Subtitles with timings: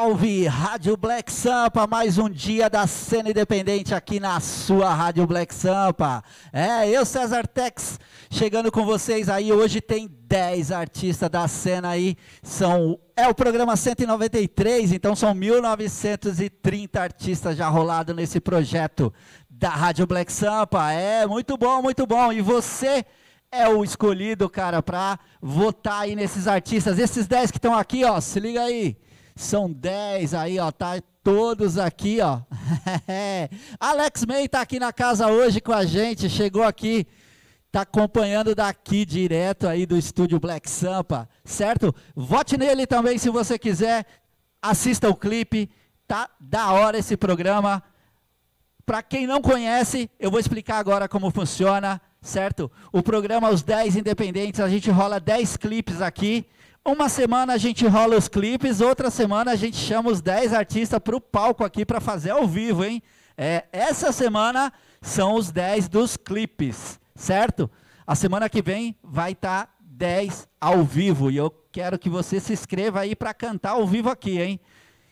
[0.00, 0.46] salve!
[0.46, 6.24] Rádio Black Sampa, mais um dia da cena independente aqui na sua Rádio Black Sampa.
[6.50, 8.00] É, eu, César Tex,
[8.30, 9.52] chegando com vocês aí.
[9.52, 12.16] Hoje tem 10 artistas da cena aí.
[12.42, 19.12] São, é o programa 193, então são 1930 artistas já rolados nesse projeto
[19.50, 20.90] da Rádio Black Sampa.
[20.92, 22.32] É, muito bom, muito bom.
[22.32, 23.04] E você
[23.52, 26.98] é o escolhido, cara, para votar aí nesses artistas.
[26.98, 28.96] Esses 10 que estão aqui, ó, se liga aí.
[29.40, 32.42] São 10 aí, ó, tá todos aqui, ó.
[33.80, 37.06] Alex May tá aqui na casa hoje com a gente, chegou aqui,
[37.72, 41.94] tá acompanhando daqui direto aí do estúdio Black Sampa, certo?
[42.14, 44.04] Vote nele também se você quiser,
[44.60, 45.70] assista o clipe,
[46.06, 47.82] tá da hora esse programa.
[48.84, 52.70] Para quem não conhece, eu vou explicar agora como funciona, certo?
[52.92, 56.46] O programa Os 10 Independentes, a gente rola 10 clipes aqui,
[56.84, 60.98] uma semana a gente rola os clipes, outra semana a gente chama os 10 artistas
[60.98, 63.02] para o palco aqui para fazer ao vivo, hein?
[63.36, 67.70] É, essa semana são os 10 dos clipes, certo?
[68.06, 72.40] A semana que vem vai estar tá 10 ao vivo e eu quero que você
[72.40, 74.60] se inscreva aí para cantar ao vivo aqui, hein?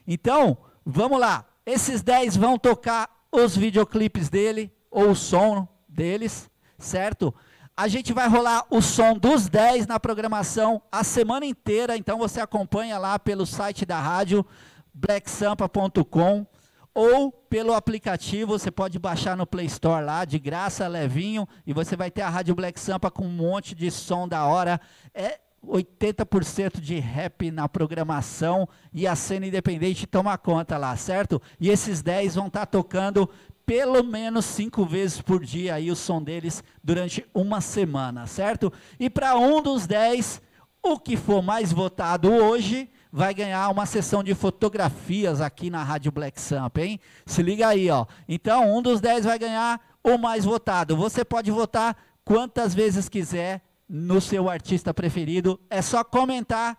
[0.07, 1.45] Então, vamos lá.
[1.65, 7.35] Esses 10 vão tocar os videoclipes dele ou o som deles, certo?
[7.79, 12.41] A gente vai rolar o som dos 10 na programação a semana inteira, então você
[12.41, 14.45] acompanha lá pelo site da rádio,
[14.93, 16.45] blacksampa.com,
[16.93, 21.95] ou pelo aplicativo, você pode baixar no Play Store lá, de graça, levinho, e você
[21.95, 24.81] vai ter a Rádio Black Sampa com um monte de som da hora.
[25.15, 31.41] É 80% de rap na programação e a cena independente toma conta lá, certo?
[31.61, 33.31] E esses 10 vão estar tá tocando
[33.69, 38.73] pelo menos cinco vezes por dia aí o som deles durante uma semana, certo?
[38.99, 40.41] E para um dos dez,
[40.83, 46.11] o que for mais votado hoje vai ganhar uma sessão de fotografias aqui na Rádio
[46.11, 46.99] Black Samp, hein?
[47.27, 48.07] Se liga aí, ó.
[48.27, 50.97] Então, um dos dez vai ganhar o mais votado.
[50.97, 55.61] Você pode votar quantas vezes quiser no seu artista preferido.
[55.69, 56.75] É só comentar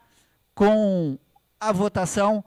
[0.56, 1.20] com
[1.60, 2.44] a votação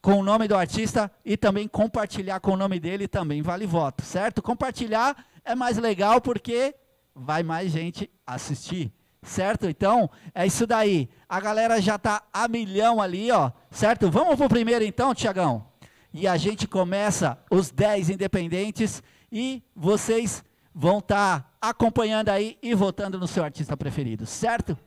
[0.00, 4.02] com o nome do artista e também compartilhar com o nome dele também vale voto,
[4.02, 4.42] certo?
[4.42, 6.74] Compartilhar é mais legal porque
[7.14, 8.92] vai mais gente assistir,
[9.22, 9.68] certo?
[9.68, 11.08] Então, é isso daí.
[11.28, 14.10] A galera já tá a milhão ali, ó, certo?
[14.10, 15.66] Vamos pro primeiro então, Tiagão.
[16.12, 22.74] E a gente começa os 10 independentes e vocês vão estar tá acompanhando aí e
[22.74, 24.78] votando no seu artista preferido, certo?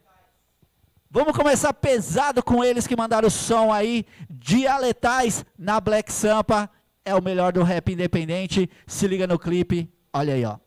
[1.12, 6.70] Vamos começar pesado com eles que mandaram o som aí, dialetais na Black Sampa.
[7.04, 8.70] É o melhor do rap independente.
[8.86, 9.92] Se liga no clipe.
[10.14, 10.58] Olha aí, ó.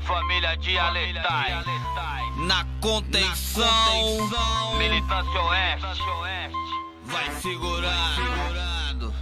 [0.00, 1.64] Família dialetais.
[2.48, 3.68] Na contenção.
[4.76, 6.02] Militância oeste.
[7.04, 8.16] Vai segurar.
[8.16, 9.14] Segurando.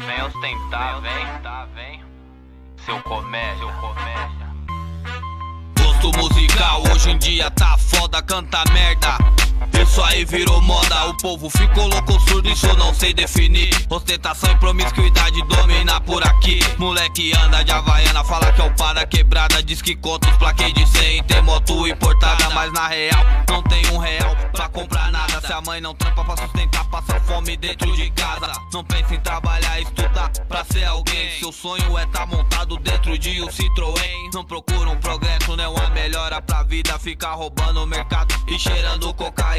[0.00, 1.24] Vem ostentar, vem.
[1.74, 2.04] Vem.
[2.84, 4.43] Seu comércio, seu comércio
[6.12, 6.82] musical.
[6.92, 9.43] Hoje em dia tá foda, canta merda.
[9.72, 13.70] Isso aí virou moda, o povo ficou louco, surdo, isso eu não sei definir.
[13.88, 16.60] Ostentação e promiscuidade domina por aqui.
[16.78, 19.62] Moleque anda de Havaiana, fala que é o para quebrada.
[19.62, 22.50] Diz que conta os plaquês de 100, tem moto importada.
[22.50, 25.40] Mas na real, não tem um real pra comprar nada.
[25.40, 28.52] Se a mãe não trampa pra sustentar, passa fome dentro de casa.
[28.72, 31.38] Não pensa em trabalhar, estudar pra ser alguém.
[31.38, 34.30] Seu sonho é tá montado dentro de um Citroën.
[34.32, 36.98] Não procura um progresso, não é uma melhora pra vida.
[36.98, 39.53] Ficar roubando o mercado e cheirando cocaína,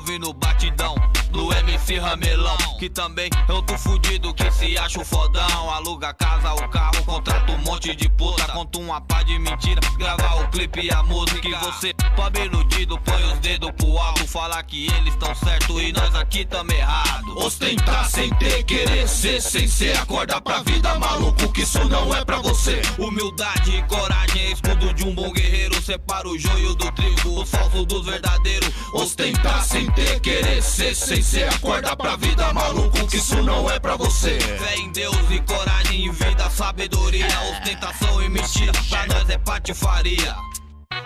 [0.00, 0.94] ouvindo batidão
[1.30, 2.56] do MC Ramelão.
[2.78, 5.70] Que também é outro fudido que se acha o fodão.
[5.70, 8.44] Aluga casa, o carro, contrata um monte de puta.
[8.44, 11.46] Conta uma pá de mentira, grava o clipe e a música.
[11.46, 14.26] E você, pobre iludido, põe os dedos pro alto.
[14.26, 17.38] Falar que eles estão certo e nós aqui tamo errado.
[17.38, 19.96] Ostentar sem ter, querer ser, sem ser.
[19.98, 22.80] Acorda pra vida, maluco, que isso não é pra você.
[22.98, 25.80] Humildade e coragem é escudo de um bom guerreiro.
[25.82, 28.70] Separa o joio do trigo, o falso dos verdadeiros.
[28.92, 29.29] Ostentar
[29.62, 31.48] sem ter, querer ser, sem ser.
[31.54, 34.38] Acorda pra vida, maluco, que isso não é pra você.
[34.40, 37.26] Fé em Deus e coragem e vida, sabedoria.
[37.52, 40.36] Ostentação e mentira, pra nós é patifaria.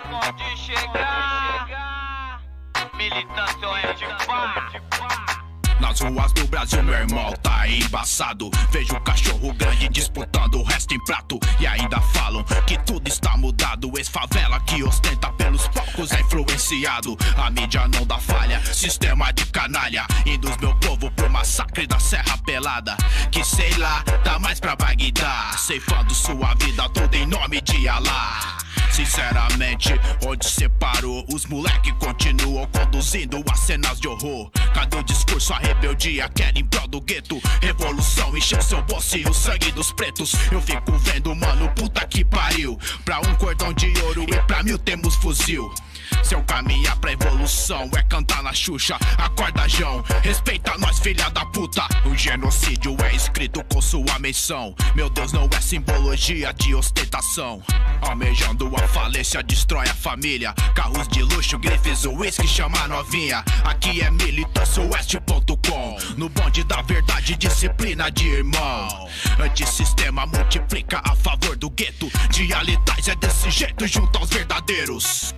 [0.09, 2.41] Pode chegar,
[2.97, 5.34] militância é de paz.
[5.79, 8.49] Nas ruas do Brasil, meu irmão, tá embaçado.
[8.71, 11.39] Vejo cachorro grande disputando o resto em prato.
[11.59, 13.91] E ainda falam que tudo está mudado.
[13.97, 17.17] Ex-favela que ostenta pelos poucos é influenciado.
[17.37, 20.05] A mídia não dá falha, sistema de canalha.
[20.25, 22.95] Induz meu povo pro massacre da Serra Pelada.
[23.31, 25.51] Que sei lá, dá mais pra Bagdá.
[25.57, 28.44] Ceifando sua vida toda em nome de Allah.
[28.95, 29.93] Sinceramente,
[30.25, 34.49] onde separou, os moleque continuam conduzindo as cenas de horror.
[34.73, 37.41] Cadê o discurso, a rebeldia, quer em prol do gueto?
[37.61, 40.31] Revolução, encheu seu bolso e o sangue dos pretos.
[40.49, 42.79] Eu fico vendo, mano, puta que pariu.
[43.03, 45.69] Pra um cordão de ouro e pra mil temos fuzil.
[46.23, 48.97] Seu caminhar pra evolução é cantar na Xuxa.
[49.17, 51.87] Acorda, João, respeita nós, filha da puta.
[52.05, 54.75] O genocídio é escrito com sua menção.
[54.95, 57.61] Meu Deus, não é simbologia de ostentação.
[58.01, 60.53] Almejando a falência, destrói a família.
[60.73, 63.43] Carros de luxo, grifes, uísque, chama novinha.
[63.63, 65.97] Aqui é militâncioeste.com.
[66.17, 69.09] No bonde da verdade, disciplina de irmão.
[69.39, 72.09] Antissistema multiplica a favor do gueto.
[72.29, 75.33] Dialitais é desse jeito junto aos verdadeiros.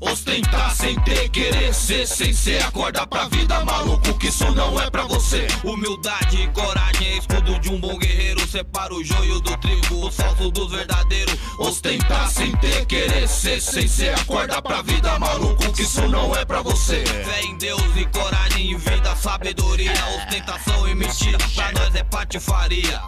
[0.00, 2.62] Ostentar sem ter, querer ser, sem ser.
[2.62, 5.46] Acorda pra vida, maluco, que isso não é pra você.
[5.64, 8.46] Humildade e coragem é escudo de um bom guerreiro.
[8.46, 11.34] Separa o joio do trigo, o falso dos verdadeiros.
[11.58, 14.14] Ostentar sem ter, querer ser, sem ser.
[14.20, 17.04] Acorda pra vida, maluco, que isso não é pra você.
[17.06, 19.92] Fé em Deus e coragem e vida, sabedoria.
[20.18, 23.00] Ostentação e mentira, pra nós é patifaria.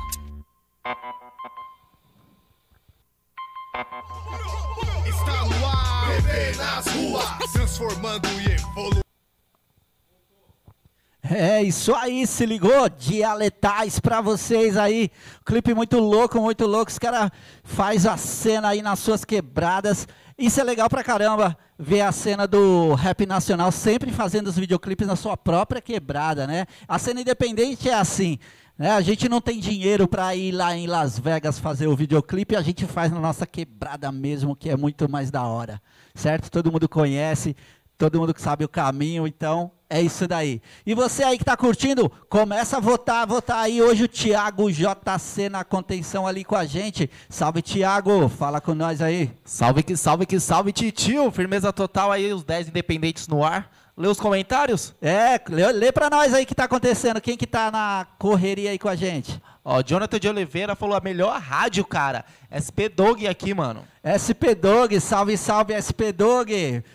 [3.79, 6.09] Está no ar,
[6.57, 9.05] nas ruas, transformando e evoluindo.
[11.23, 12.89] É isso aí, se ligou?
[12.89, 15.13] Dialetais pra vocês aí.
[15.47, 16.91] Clipe muito louco, muito louco.
[16.91, 17.31] Os caras
[17.63, 20.09] faz a cena aí nas suas quebradas.
[20.37, 25.07] Isso é legal pra caramba, ver a cena do rap nacional sempre fazendo os videoclipes
[25.07, 26.67] na sua própria quebrada, né?
[26.89, 28.41] A cena independente é assim.
[28.79, 28.93] Né?
[28.93, 32.63] A gente não tem dinheiro para ir lá em Las Vegas fazer o videoclipe, a
[32.63, 35.83] gente faz na nossa quebrada mesmo, que é muito mais da hora,
[36.15, 36.49] certo?
[36.49, 37.57] Todo mundo conhece,
[37.99, 40.63] todo mundo que sabe o caminho, então é isso daí.
[40.87, 45.49] E você aí que está curtindo, começa a votar, votar aí hoje o Thiago JC
[45.51, 47.11] na contenção ali com a gente.
[47.29, 49.33] Salve Thiago, fala com nós aí.
[49.45, 51.33] Salve que salve que salve, titio.
[51.33, 53.71] Firmeza total aí, os 10 independentes no ar.
[53.99, 54.95] Lê os comentários?
[55.03, 58.71] É, lê, lê para nós aí o que tá acontecendo, quem que tá na correria
[58.71, 59.43] aí com a gente.
[59.65, 62.25] Ó, Jonathan de Oliveira falou a melhor rádio, cara.
[62.47, 63.83] SP Dog aqui, mano.
[64.07, 66.55] SP Dog, salve, salve SP Dog.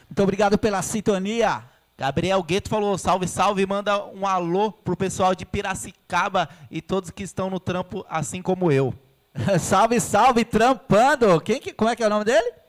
[0.09, 1.63] Muito obrigado pela sintonia.
[1.97, 7.23] Gabriel Gueto falou salve, salve, manda um alô pro pessoal de Piracicaba e todos que
[7.23, 8.94] estão no trampo, assim como eu.
[9.59, 11.41] salve, salve, trampando.
[11.41, 12.62] Quem que, como é que é o nome dele?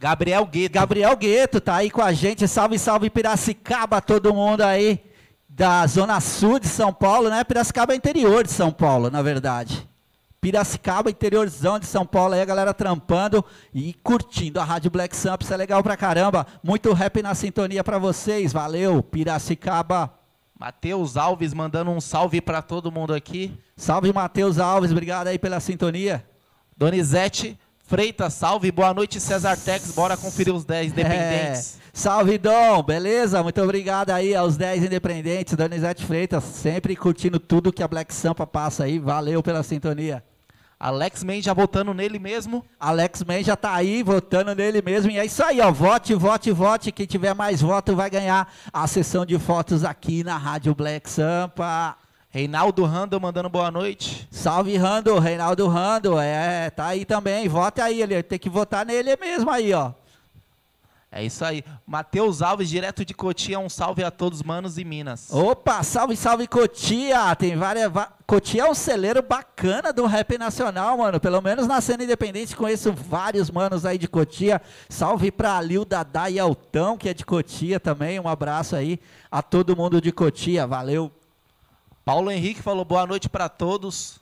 [0.00, 0.72] Gabriel Gueto.
[0.72, 2.48] Gabriel Gueto tá aí com a gente.
[2.48, 4.98] Salve, salve Piracicaba, todo mundo aí
[5.46, 7.44] da zona sul de São Paulo, né?
[7.44, 9.86] Piracicaba é interior de São Paulo, na verdade.
[10.40, 13.44] Piracicaba, interiorzão de São Paulo, aí a galera trampando
[13.74, 16.46] e curtindo a Rádio Black Samp, isso é legal pra caramba.
[16.64, 20.14] Muito rap na sintonia pra vocês, valeu, Piracicaba.
[20.58, 23.52] Matheus Alves mandando um salve pra todo mundo aqui.
[23.76, 26.24] Salve, Matheus Alves, obrigado aí pela sintonia.
[26.74, 27.58] Donizete
[27.90, 31.76] Freitas, salve, boa noite César Tex, bora conferir os 10 independentes.
[31.76, 31.90] É.
[31.92, 33.42] Salve Dom, beleza?
[33.42, 38.46] Muito obrigado aí aos 10 independentes, Donizete Freitas, sempre curtindo tudo que a Black Sampa
[38.46, 40.22] passa aí, valeu pela sintonia.
[40.78, 42.64] Alex Men já votando nele mesmo.
[42.78, 45.10] Alex Men já tá aí votando nele mesmo.
[45.10, 45.72] E é isso aí, ó.
[45.72, 46.92] Vote, vote, vote.
[46.92, 51.96] Quem tiver mais voto vai ganhar a sessão de fotos aqui na Rádio Black Sampa.
[52.32, 54.28] Reinaldo Rando mandando boa noite.
[54.30, 59.16] Salve Rando, Reinaldo Rando, é, tá aí também, vote aí, ele tem que votar nele
[59.16, 59.90] mesmo aí, ó.
[61.12, 61.64] É isso aí.
[61.84, 65.28] Matheus Alves, direto de Cotia, um salve a todos, manos e minas.
[65.32, 67.34] Opa, salve, salve Cotia.
[67.34, 67.90] Tem várias.
[68.24, 71.18] Cotia é um celeiro bacana do rap nacional, mano.
[71.18, 74.62] Pelo menos na cena independente conheço vários manos aí de Cotia.
[74.88, 78.20] Salve pra Lil Dadá e Altão, que é de Cotia também.
[78.20, 80.64] Um abraço aí a todo mundo de Cotia.
[80.64, 81.10] Valeu.
[82.04, 84.20] Paulo Henrique falou boa noite para todos.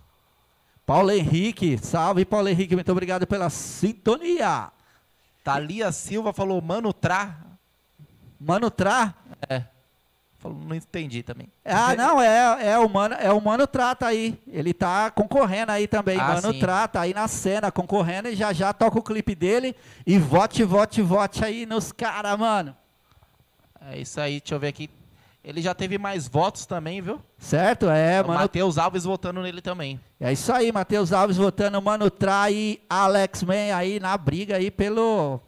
[0.85, 4.71] Paulo Henrique, salve Paulo Henrique, muito obrigado pela sintonia.
[5.45, 7.37] Thalia Silva falou Mano Tra.
[8.41, 9.15] Mano Tra?
[9.49, 9.65] É.
[10.39, 11.49] Falou, não entendi também.
[11.65, 14.41] Ah, não, é, é, o Mano, é o Mano Tra, tá aí.
[14.47, 16.19] Ele tá concorrendo aí também.
[16.19, 16.61] Ah, Mano sim.
[16.61, 19.75] Tra, tá aí na cena, concorrendo e já já toca o clipe dele.
[20.07, 22.77] E vote, vote, vote aí nos caras, mano.
[23.91, 24.89] É isso aí, deixa eu ver aqui.
[25.49, 27.23] Ele já teve mais votos também, viu?
[27.39, 28.39] Certo, é, mano.
[28.39, 29.99] Matheus Alves votando nele também.
[30.21, 34.71] É isso aí, Matheus Alves votando, Mano Trai e Alex Man aí na briga aí
[34.71, 35.41] pelo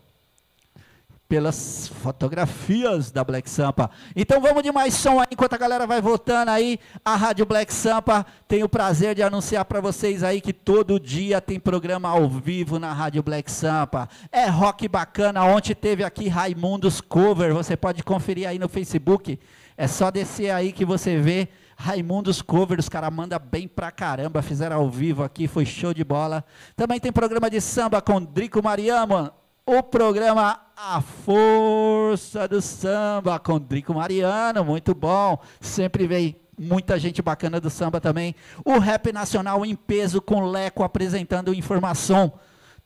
[1.28, 3.90] pelas fotografias da Black Sampa.
[4.16, 6.80] Então vamos de mais som aí, enquanto a galera vai votando aí.
[7.04, 11.42] A Rádio Black Sampa tem o prazer de anunciar para vocês aí que todo dia
[11.42, 14.08] tem programa ao vivo na Rádio Black Sampa.
[14.32, 19.38] É rock bacana, ontem teve aqui Raimundos Cover, você pode conferir aí no Facebook.
[19.80, 24.42] É só descer aí que você vê Raimundos Cover, os caras mandam bem pra caramba,
[24.42, 26.44] fizeram ao vivo aqui, foi show de bola.
[26.76, 29.32] Também tem programa de samba com Drico Mariano,
[29.64, 35.38] o programa A Força do Samba com Drico Mariano, muito bom.
[35.62, 38.34] Sempre vem muita gente bacana do samba também.
[38.62, 42.34] O Rap Nacional em peso com Leco apresentando informação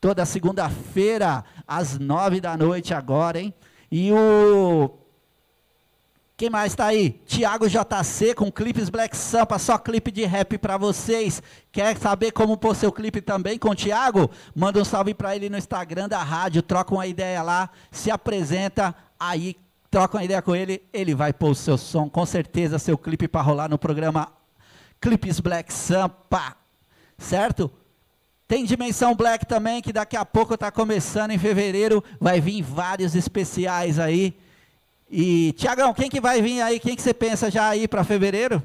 [0.01, 3.53] toda segunda-feira às nove da noite agora, hein?
[3.91, 5.04] E o
[6.37, 7.21] quem mais está aí?
[7.27, 11.41] Tiago JC com clipes Black Sampa, só clipe de rap para vocês.
[11.71, 14.29] Quer saber como pôr seu clipe também com o Tiago?
[14.53, 18.93] Manda um salve para ele no Instagram da rádio, troca uma ideia lá, se apresenta,
[19.19, 19.57] aí
[19.89, 23.29] troca uma ideia com ele, ele vai pôr o seu som, com certeza seu clipe
[23.29, 24.33] para rolar no programa
[25.01, 26.57] Clipes Black Sampa,
[27.17, 27.71] certo?
[28.49, 33.15] Tem Dimensão Black também, que daqui a pouco está começando em fevereiro, vai vir vários
[33.15, 34.37] especiais aí
[35.17, 36.81] e, Tiagão, quem que vai vir aí?
[36.81, 38.61] Quem que você pensa já aí para fevereiro?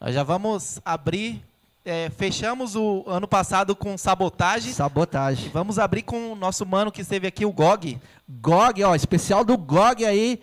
[0.00, 1.42] Nós já vamos abrir.
[1.84, 4.72] É, fechamos o ano passado com sabotagem.
[4.72, 5.50] Sabotagem.
[5.52, 8.00] Vamos abrir com o nosso mano que esteve aqui, o GOG.
[8.28, 10.40] GOG, ó, especial do GOG aí.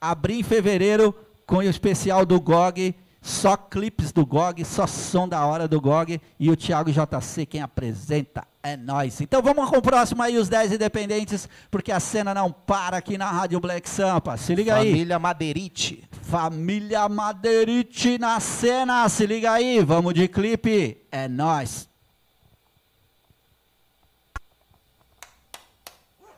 [0.00, 1.14] Abrir em fevereiro
[1.46, 2.94] com o especial do GOG.
[3.26, 6.20] Só clipes do GOG, só som da hora do GOG.
[6.38, 8.46] E o Thiago JC quem apresenta.
[8.62, 9.20] É nós.
[9.20, 13.18] Então vamos com o próximo aí, os 10 independentes, porque a cena não para aqui
[13.18, 14.36] na Rádio Black Sampa.
[14.36, 14.92] Se liga Família aí.
[14.92, 16.08] Família Madeirite.
[16.22, 19.08] Família Madeirite na cena.
[19.08, 19.80] Se liga aí.
[19.82, 21.04] Vamos de clipe.
[21.10, 21.88] É nós.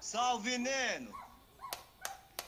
[0.01, 1.13] Salve, Neno.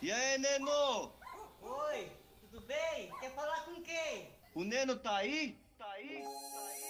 [0.01, 1.13] E aí, Neno?
[1.61, 3.11] Oi, tudo bem?
[3.21, 4.41] Quer falar com quem?
[4.61, 5.57] O Neno tá aí?
[5.79, 6.23] Tá aí?
[6.23, 6.83] Tá aí?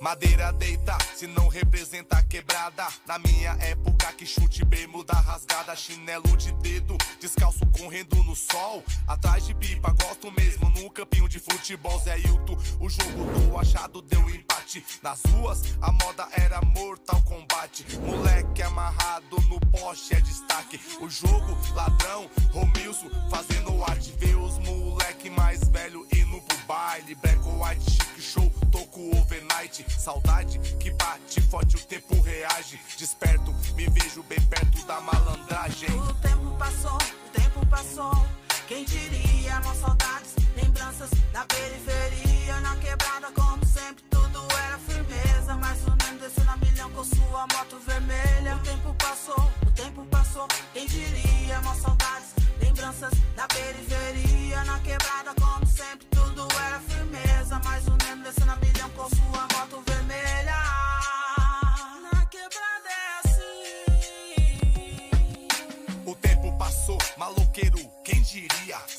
[0.00, 2.88] Madeira deita, se não representa quebrada.
[3.06, 8.82] Na minha época que chute bermuda rasgada, chinelo de dedo, descalço correndo no sol.
[9.06, 11.98] Atrás de pipa, gosto mesmo num campinho de futebol.
[12.00, 14.84] Zé Hilton, o jogo do achado deu empate.
[15.02, 17.84] Nas ruas, a moda era mortal combate.
[18.00, 20.80] Moleque amarrado no poste é destaque.
[21.00, 24.12] O jogo, ladrão, Romilson fazendo arte.
[24.18, 27.14] Vê os moleque mais velho indo pro baile.
[27.16, 29.84] Black White, chic show, toco overnight.
[30.06, 32.78] Saudade que bate forte, o tempo reage.
[32.96, 35.90] Desperto, me vejo bem perto da malandragem.
[35.90, 38.26] O tempo passou, o tempo passou.
[38.68, 42.60] Quem diria, mó saudades, lembranças da periferia.
[42.60, 45.56] Na quebrada, como sempre, tudo era firmeza.
[45.56, 48.54] Mas o Nemo desceu na milhão com sua moto vermelha.
[48.54, 50.46] O tempo passou, o tempo passou.
[50.72, 52.28] Quem diria, mó saudades,
[52.62, 54.62] lembranças da periferia.
[54.66, 57.60] Na quebrada, como sempre, tudo era firmeza.
[57.64, 59.45] Mas o Nemo desceu na milhão com sua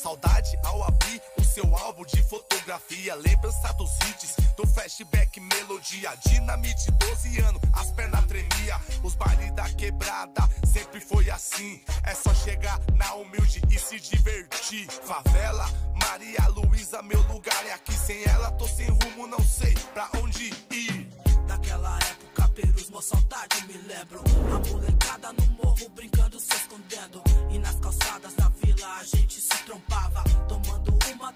[0.07, 3.13] Saudade ao abrir o seu álbum de fotografia.
[3.15, 6.15] Lembrança dos hits, do flashback, melodia.
[6.25, 8.79] Dinamite, 12 anos, as pernas tremia.
[9.03, 11.83] Os bailes da quebrada sempre foi assim.
[12.03, 14.87] É só chegar na humilde e se divertir.
[14.89, 15.65] Favela,
[16.01, 17.91] Maria Luísa, meu lugar é aqui.
[17.91, 21.09] Sem ela, tô sem rumo, não sei pra onde ir.
[21.49, 22.26] Daquela época,
[22.57, 24.19] Perus, mó saudade, me lembro.
[24.51, 27.21] A molecada no morro brincando, se escondendo.
[27.51, 30.23] E nas calçadas da vila a gente se trompava.
[30.47, 31.31] Tomando uma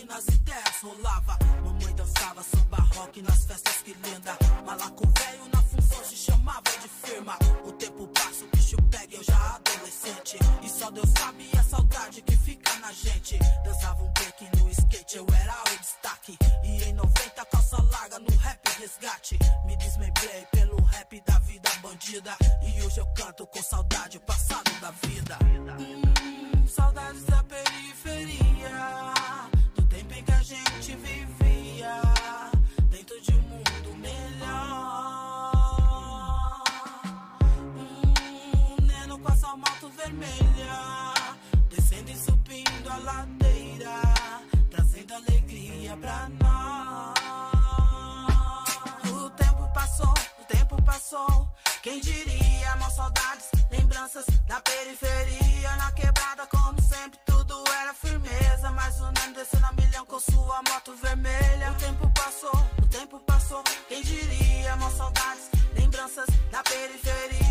[0.00, 1.38] e nas ideias rolava.
[1.62, 4.34] Mamãe dançava samba rock nas festas que linda.
[4.64, 7.36] Malaco velho na função se chamava de firma.
[7.66, 10.38] O tempo passa, o bicho pega, eu já adolescente.
[10.62, 13.38] E só Deus sabe a saudade que fica na gente.
[13.62, 15.82] Dançava um break no skate, eu era o
[18.82, 19.38] resgate.
[19.64, 22.36] Me desmembrei pelo rap da vida bandida.
[22.62, 25.38] E hoje eu canto com saudade, passado da vida.
[25.44, 27.31] Hum, saudades
[51.82, 55.76] Quem diria, mal saudades, lembranças da periferia.
[55.76, 58.70] Na quebrada, como sempre, tudo era firmeza.
[58.70, 61.70] Mas o Neno desceu na milhão com sua moto vermelha.
[61.70, 63.62] O tempo passou, o tempo passou.
[63.88, 67.41] Quem diria, mal saudades, lembranças da periferia.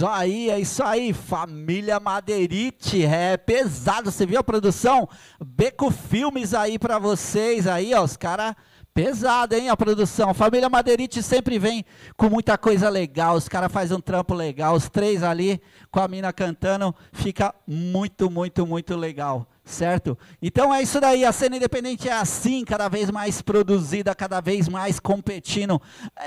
[0.00, 5.06] Isso aí, é isso aí, família Madeirite, é pesado, você viu a produção?
[5.44, 8.54] Beco Filmes aí pra vocês aí, ó, os caras
[8.94, 10.32] pesado, hein, a produção.
[10.32, 11.84] Família Madeirite sempre vem
[12.16, 16.08] com muita coisa legal, os caras fazem um trampo legal, os três ali com a
[16.08, 20.18] mina cantando, fica muito, muito, muito legal certo?
[20.42, 24.68] Então é isso daí, a cena independente é assim, cada vez mais produzida, cada vez
[24.68, 25.80] mais competindo.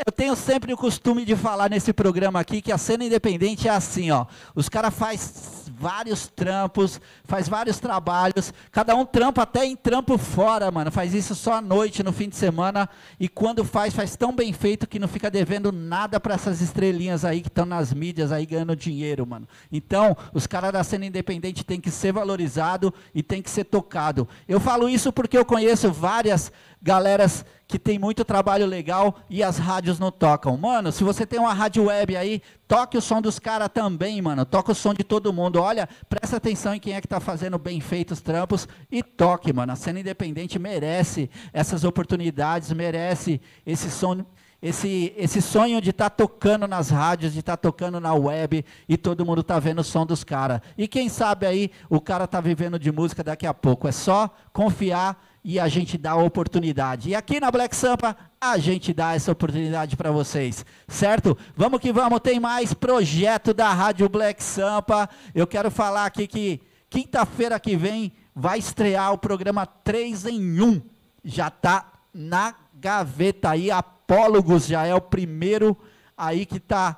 [0.06, 3.72] Eu tenho sempre o costume de falar nesse programa aqui que a cena independente é
[3.72, 4.26] assim, ó.
[4.56, 10.70] Os caras faz vários trampos, faz vários trabalhos, cada um trampa até em trampo fora,
[10.72, 10.92] mano.
[10.92, 12.90] Faz isso só à noite, no fim de semana,
[13.20, 17.26] e quando faz, faz tão bem feito que não fica devendo nada para essas estrelinhas
[17.26, 19.48] aí que estão nas mídias aí ganhando dinheiro, mano.
[19.72, 24.28] Então, os caras da cena independente tem que ser valorizado e tem que ser tocado.
[24.48, 26.52] Eu falo isso porque eu conheço várias
[26.84, 30.56] galeras que tem muito trabalho legal e as rádios não tocam.
[30.58, 34.46] Mano, se você tem uma rádio web aí, toque o som dos caras também, mano.
[34.46, 35.62] Toca o som de todo mundo.
[35.62, 39.72] Olha, presta atenção em quem é que tá fazendo bem feitos trampos e toque, mano.
[39.72, 44.26] A cena independente merece essas oportunidades, merece esse som
[44.62, 48.64] esse, esse sonho de estar tá tocando nas rádios, de estar tá tocando na web
[48.88, 50.62] e todo mundo tá vendo o som dos caras.
[50.78, 53.90] E quem sabe aí o cara tá vivendo de música daqui a pouco.
[53.90, 57.10] É só confiar e a gente dá a oportunidade.
[57.10, 61.38] E aqui na Black Sampa a gente dá essa oportunidade para vocês, certo?
[61.56, 65.10] Vamos que vamos, tem mais projeto da Rádio Black Sampa.
[65.36, 70.82] Eu quero falar aqui que quinta-feira que vem vai estrear o programa 3 em 1.
[71.24, 75.78] Já tá na gaveta aí, Apólogos já é o primeiro
[76.18, 76.98] aí que está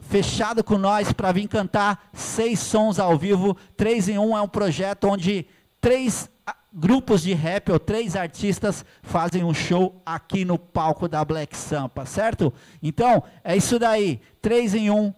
[0.00, 3.56] fechado com nós para vir cantar seis sons ao vivo.
[3.76, 5.46] Três em um é um projeto onde
[5.80, 6.28] três
[6.72, 12.06] grupos de rap ou três artistas fazem um show aqui no palco da Black Sampa,
[12.06, 12.52] certo?
[12.82, 14.20] Então, é isso daí.
[14.40, 15.12] Três em um.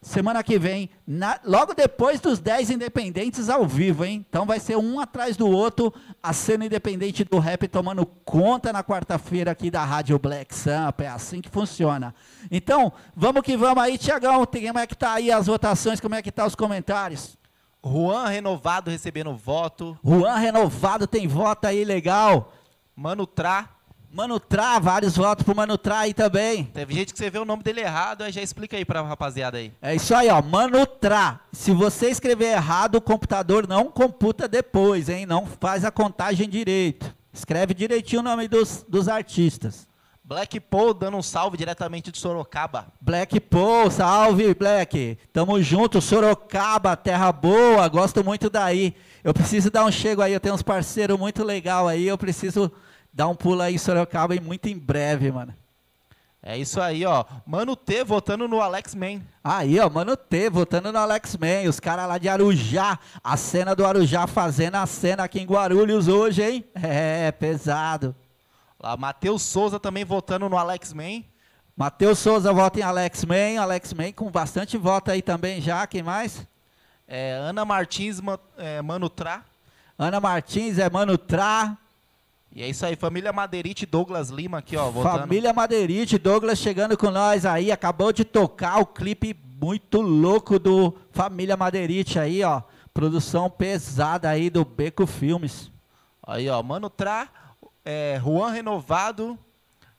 [0.00, 4.24] Semana que vem, na, logo depois dos 10 independentes ao vivo, hein?
[4.28, 5.92] Então vai ser um atrás do outro,
[6.22, 11.02] a cena independente do rap tomando conta na quarta-feira aqui da Rádio Black Sampa.
[11.02, 12.14] É assim que funciona.
[12.48, 14.46] Então, vamos que vamos aí, Tiagão.
[14.46, 15.98] Como é que tá aí as votações?
[15.98, 17.36] Como é que tá os comentários?
[17.84, 19.98] Juan renovado recebendo voto.
[20.04, 22.52] Juan renovado tem voto aí legal.
[22.94, 23.68] Mano Tra.
[24.10, 26.64] Mano Tra, vários votos pro Mano Tra aí também.
[26.64, 29.58] Teve gente que você vê o nome dele errado, aí já explica aí pra rapaziada
[29.58, 29.72] aí.
[29.82, 30.40] É isso aí, ó.
[30.42, 31.40] Mano Tra.
[31.52, 35.26] Se você escrever errado, o computador não computa depois, hein?
[35.26, 37.14] Não faz a contagem direito.
[37.32, 39.87] Escreve direitinho o nome dos, dos artistas.
[40.28, 42.88] Black Paul dando um salve diretamente de Sorocaba.
[43.00, 45.16] Black Paul, salve Black.
[45.32, 48.94] Tamo junto, Sorocaba, terra boa, gosto muito daí.
[49.24, 52.70] Eu preciso dar um chego aí, eu tenho uns parceiros muito legal aí, eu preciso
[53.10, 55.54] dar um pulo aí em Sorocaba e muito em breve, mano.
[56.42, 57.24] É isso aí, ó.
[57.46, 59.22] Mano T votando no Alex Man.
[59.42, 61.66] Aí, ó, Mano T votando no Alex Man.
[61.66, 62.98] Os caras lá de Arujá.
[63.24, 66.64] A cena do Arujá fazendo a cena aqui em Guarulhos hoje, hein?
[66.76, 68.14] É, pesado.
[68.80, 71.24] Lá, Matheus Souza também votando no Alex Man.
[71.76, 73.60] Matheus Souza vota em Alex Man.
[73.60, 75.86] Alex Man com bastante voto aí também já.
[75.86, 76.46] Quem mais?
[77.06, 78.20] É, Ana Martins,
[78.56, 79.44] é, Mano Tra.
[79.98, 81.76] Ana Martins é Mano Tra.
[82.54, 85.18] E é isso aí, família Madeirite Douglas Lima aqui, ó, votando.
[85.18, 90.96] Família Madeirite Douglas chegando com nós aí, acabou de tocar o clipe muito louco do
[91.12, 92.62] Família Madeirite aí, ó.
[92.94, 95.70] Produção pesada aí do Beco Filmes.
[96.26, 97.28] Aí, ó, Mano Tra,
[97.90, 99.38] é, Juan Renovado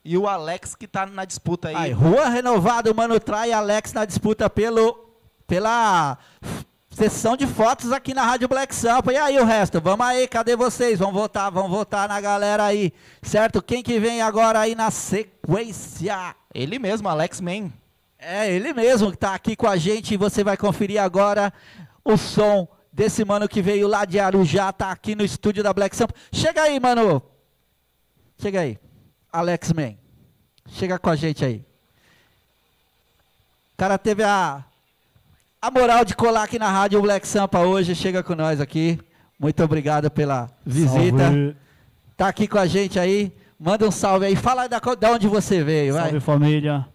[0.04, 1.74] e o Alex que tá na disputa aí.
[1.74, 5.10] aí Juan Renovado, Mano Trai e Alex na disputa pelo,
[5.44, 6.16] pela
[6.88, 9.12] sessão de fotos aqui na Rádio Black Sampa.
[9.12, 9.80] E aí o resto?
[9.80, 11.00] Vamos aí, cadê vocês?
[11.00, 13.60] Vamos votar, vamos votar na galera aí, certo?
[13.60, 16.36] Quem que vem agora aí na sequência?
[16.54, 17.72] Ele mesmo, Alex Man.
[18.16, 21.52] É, ele mesmo que tá aqui com a gente e você vai conferir agora
[22.04, 25.96] o som desse mano que veio lá de Arujá, tá aqui no estúdio da Black
[25.96, 26.14] Sampa.
[26.32, 27.20] Chega aí, mano.
[28.40, 28.78] Chega aí.
[29.30, 29.94] Alex Man.
[30.66, 31.56] Chega com a gente aí.
[33.74, 34.64] O cara teve a,
[35.60, 37.94] a moral de colar aqui na rádio Black Sampa hoje.
[37.94, 38.98] Chega com nós aqui.
[39.38, 41.18] Muito obrigado pela visita.
[41.18, 41.56] Salve.
[42.16, 43.30] Tá aqui com a gente aí.
[43.58, 44.34] Manda um salve aí.
[44.34, 45.92] Fala da, da onde você veio.
[45.92, 46.20] Salve vai.
[46.20, 46.88] família.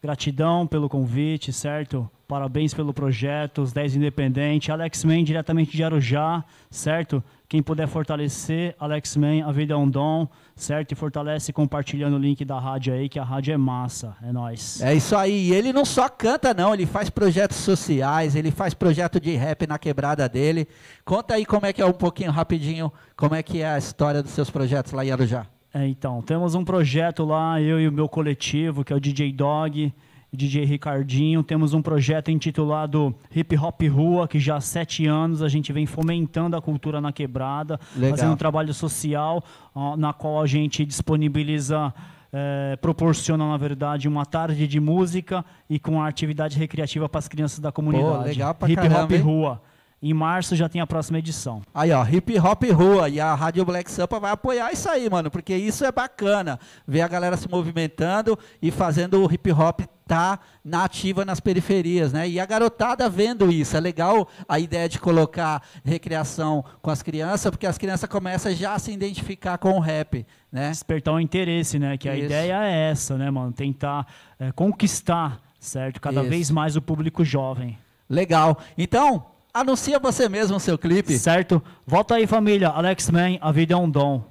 [0.00, 2.08] Gratidão pelo convite, certo?
[2.30, 4.70] Parabéns pelo projeto, os 10 Independente.
[4.70, 7.20] Alex Man, diretamente de Arujá, certo?
[7.48, 10.92] Quem puder fortalecer, Alex Man, a vida é um dom, certo?
[10.92, 14.80] E fortalece compartilhando o link da rádio aí, que a rádio é massa, é nós.
[14.80, 15.48] É isso aí.
[15.48, 19.66] E ele não só canta, não, ele faz projetos sociais, ele faz projeto de rap
[19.66, 20.68] na quebrada dele.
[21.04, 24.22] Conta aí como é que é um pouquinho rapidinho, como é que é a história
[24.22, 25.48] dos seus projetos lá em Arujá.
[25.74, 29.32] É, então, temos um projeto lá, eu e o meu coletivo, que é o DJ
[29.32, 29.92] Dog
[30.32, 31.42] DJ Ricardinho.
[31.42, 35.86] Temos um projeto intitulado Hip Hop Rua, que já há sete anos a gente vem
[35.86, 38.10] fomentando a cultura na quebrada, Legal.
[38.10, 39.42] fazendo um trabalho social,
[39.74, 41.92] ó, na qual a gente disponibiliza.
[42.32, 47.26] eh, proporciona, na verdade, uma tarde de música e com a atividade recreativa para as
[47.26, 48.28] crianças da comunidade.
[48.28, 49.20] legal pra Hip Hop caramba, hein?
[49.20, 49.62] Rua.
[50.02, 51.60] Em março já tem a próxima edição.
[51.74, 53.08] Aí, ó, hip hop rua.
[53.10, 56.58] E a Rádio Black Sampa vai apoiar isso aí, mano, porque isso é bacana.
[56.86, 62.12] Ver a galera se movimentando e fazendo o hip hop tá na ativa nas periferias,
[62.12, 62.28] né?
[62.28, 63.76] E a garotada vendo isso.
[63.76, 68.74] É legal a ideia de colocar recreação com as crianças, porque as crianças começam já
[68.74, 70.70] a se identificar com o rap, né?
[70.70, 71.96] Despertar o interesse, né?
[71.96, 72.24] Que a Isso.
[72.24, 73.52] ideia é essa, né, mano?
[73.52, 74.06] Tentar
[74.40, 76.00] eh, conquistar, certo?
[76.00, 76.30] Cada Isso.
[76.30, 77.78] vez mais o público jovem.
[78.08, 78.58] Legal.
[78.76, 81.18] Então, anuncia você mesmo o seu clipe.
[81.18, 81.62] Certo?
[81.86, 82.68] Volta aí, família.
[82.68, 84.24] Alex Man, a vida é um dom.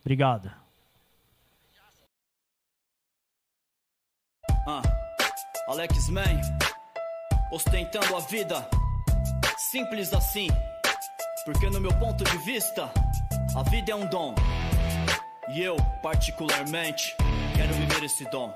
[0.00, 0.50] Obrigado.
[4.66, 4.82] Ah,
[5.68, 6.40] Alex Man,
[7.50, 8.68] ostentando a vida,
[9.56, 10.48] simples assim,
[11.46, 12.90] porque no meu ponto de vista,
[13.56, 14.34] a vida é um dom,
[15.54, 17.16] e eu, particularmente,
[17.56, 18.54] quero viver esse dom,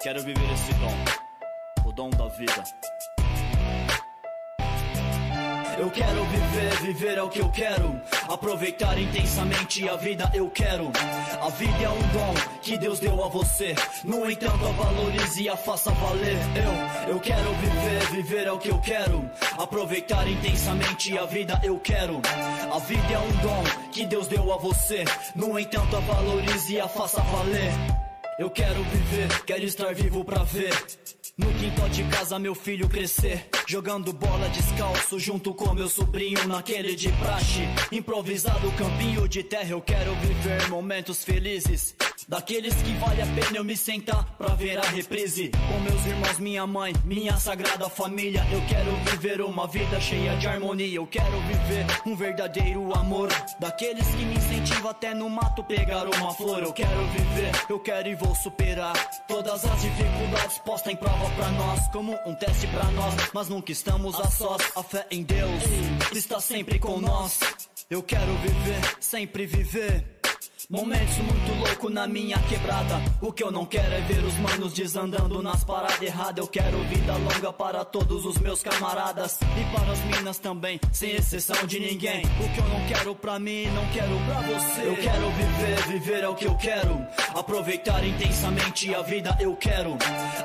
[0.00, 2.62] quero viver esse dom, o dom da vida.
[5.82, 8.00] Eu quero viver, viver é o que eu quero.
[8.28, 10.92] Aproveitar intensamente a vida eu quero.
[11.40, 13.74] A vida é um dom que Deus deu a você.
[14.04, 16.38] No entanto, a valorize e a faça valer.
[16.54, 19.28] Eu, eu quero viver, viver é o que eu quero.
[19.58, 22.22] Aproveitar intensamente a vida eu quero.
[22.72, 25.02] A vida é um dom que Deus deu a você.
[25.34, 28.01] No entanto, a valorize e a faça valer.
[28.38, 30.72] Eu quero viver, quero estar vivo pra ver.
[31.36, 33.46] No quintal de casa, meu filho crescer.
[33.68, 37.60] Jogando bola descalço junto com meu sobrinho naquele de praxe.
[37.90, 41.94] Improvisado campinho de terra, eu quero viver momentos felizes.
[42.28, 45.50] Daqueles que vale a pena eu me sentar pra ver a reprise.
[45.50, 48.46] Com meus irmãos, minha mãe, minha sagrada família.
[48.50, 50.96] Eu quero viver uma vida cheia de harmonia.
[50.96, 53.28] Eu quero viver um verdadeiro amor.
[53.58, 56.62] Daqueles que me incentivam até no mato pegar uma flor.
[56.62, 58.94] Eu quero viver, eu quero e vou superar
[59.26, 61.88] todas as dificuldades postas em prova pra nós.
[61.92, 64.62] Como um teste pra nós, mas nunca estamos a sós.
[64.76, 65.62] A fé em Deus
[66.12, 67.40] está sempre com nós.
[67.90, 70.11] Eu quero viver, sempre viver.
[70.72, 72.98] Momentos muito louco na minha quebrada.
[73.20, 76.38] O que eu não quero é ver os manos desandando nas paradas erradas.
[76.38, 81.10] Eu quero vida longa para todos os meus camaradas e para as minas também, sem
[81.10, 82.22] exceção de ninguém.
[82.24, 84.88] O que eu não quero pra mim, não quero pra você.
[84.88, 87.06] Eu quero viver, viver é o que eu quero.
[87.34, 89.98] Aproveitar intensamente a vida eu quero.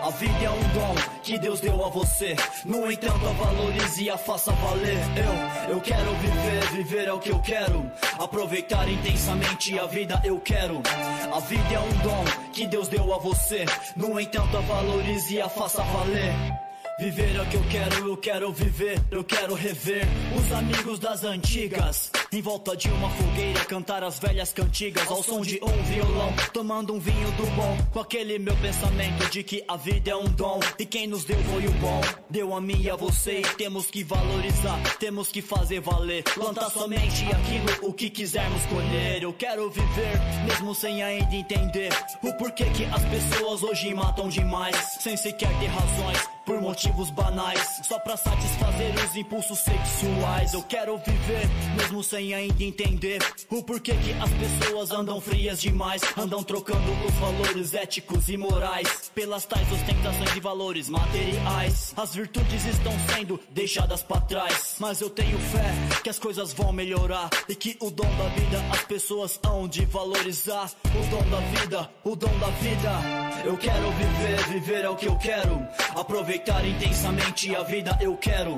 [0.04, 2.36] A vida é um dom que Deus deu a você.
[2.66, 5.00] No entanto, a valorize e a faça valer.
[5.70, 7.90] Eu, eu quero viver, viver é o que eu quero.
[8.20, 10.82] Aproveitar intensamente a vida eu quero.
[11.34, 13.65] A vida é um dom que Deus deu a você.
[13.95, 16.66] No entanto, a valorize e a faça valer.
[16.99, 20.03] Viver é o que eu quero, eu quero viver, eu quero rever
[20.36, 22.12] os amigos das antigas.
[22.33, 26.95] Em volta de uma fogueira, cantar as velhas cantigas ao som de um violão, tomando
[26.95, 27.77] um vinho do bom.
[27.93, 31.38] Com aquele meu pensamento de que a vida é um dom e quem nos deu
[31.43, 32.01] foi o bom.
[32.31, 36.23] Deu a mim e a você, temos que valorizar, temos que fazer valer.
[36.23, 39.21] Plantar somente aquilo o que quisermos colher.
[39.21, 44.75] Eu quero viver, mesmo sem ainda entender o porquê que as pessoas hoje matam demais,
[44.99, 50.53] sem sequer ter razões por motivos banais, só pra satisfazer os impulsos sexuais.
[50.53, 56.01] Eu quero viver, mesmo sem ainda entender o porquê que as pessoas andam frias demais,
[56.15, 61.93] andam trocando os valores éticos e morais pelas tais ostentações de valores materiais.
[61.97, 66.71] As virtudes estão sendo deixadas pra trás, mas eu tenho fé que as coisas vão
[66.71, 70.71] melhorar e que o dom da vida as pessoas hão de valorizar.
[70.86, 72.91] O dom da vida, o dom da vida.
[73.43, 75.67] Eu quero viver, viver é o que eu quero.
[75.93, 78.58] Aproveitar intensamente a vida eu quero.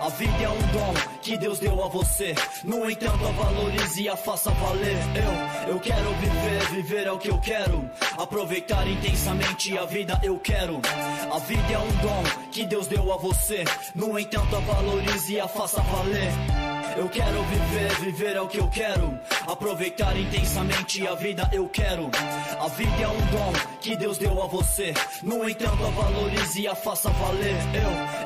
[0.00, 2.34] A vida é um dom que Deus deu a você.
[2.64, 4.96] No entanto, a valorize e a faça valer.
[5.66, 7.90] Eu, eu quero viver, viver é o que eu quero.
[8.18, 10.80] Aproveitar intensamente a vida eu quero.
[11.32, 13.64] A vida é um dom que Deus deu a você.
[13.94, 16.69] No entanto, a valorize e a faça valer.
[16.96, 19.18] Eu quero viver, viver é o que eu quero.
[19.46, 22.10] Aproveitar intensamente a vida eu quero.
[22.58, 24.92] A vida é um dom que Deus deu a você.
[25.22, 27.56] No entanto, a valorize e a faça valer.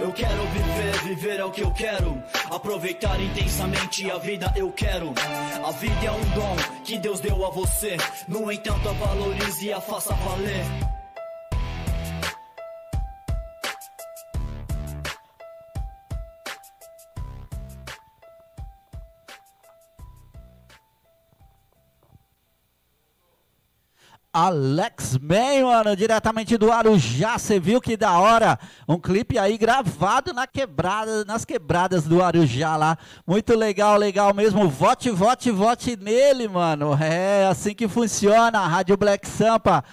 [0.00, 2.22] Eu, eu quero viver, viver é o que eu quero.
[2.50, 5.12] Aproveitar intensamente a vida eu quero.
[5.64, 7.96] A vida é um dom que Deus deu a você.
[8.26, 10.83] No entanto, a valorize e a faça valer.
[24.34, 27.38] Alex Man, mano, diretamente do Arujá.
[27.38, 28.58] Você viu que da hora?
[28.88, 32.98] Um clipe aí gravado na quebrada, nas quebradas do Arujá lá.
[33.24, 34.68] Muito legal, legal mesmo.
[34.68, 36.98] Vote, vote, vote nele, mano.
[37.00, 39.84] É assim que funciona a Rádio Black Sampa.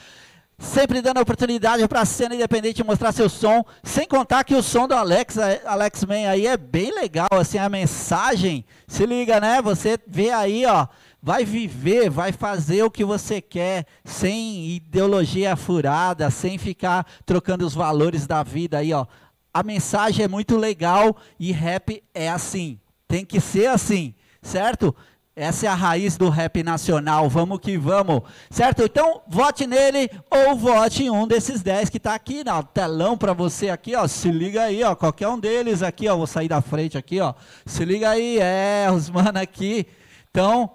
[0.58, 4.88] Sempre dando oportunidade para a cena independente mostrar seu som, sem contar que o som
[4.88, 9.60] do Alex, Alex Man aí é bem legal, assim, a mensagem, se liga, né?
[9.60, 10.86] Você vê aí, ó,
[11.21, 17.73] vai viver, vai fazer o que você quer, sem ideologia furada, sem ficar trocando os
[17.73, 19.05] valores da vida aí, ó.
[19.53, 24.95] A mensagem é muito legal e rap é assim, tem que ser assim, certo?
[25.34, 27.29] Essa é a raiz do rap nacional.
[27.29, 28.21] Vamos que vamos.
[28.49, 28.84] Certo?
[28.84, 33.31] Então, vote nele ou vote em um desses 10 que está aqui no telão para
[33.31, 34.05] você aqui, ó.
[34.07, 34.93] Se liga aí, ó.
[34.93, 36.17] Qualquer um deles aqui, ó.
[36.17, 37.34] Vou sair da frente aqui, ó.
[37.65, 39.88] Se liga aí, é, os mano aqui.
[40.29, 40.69] Então,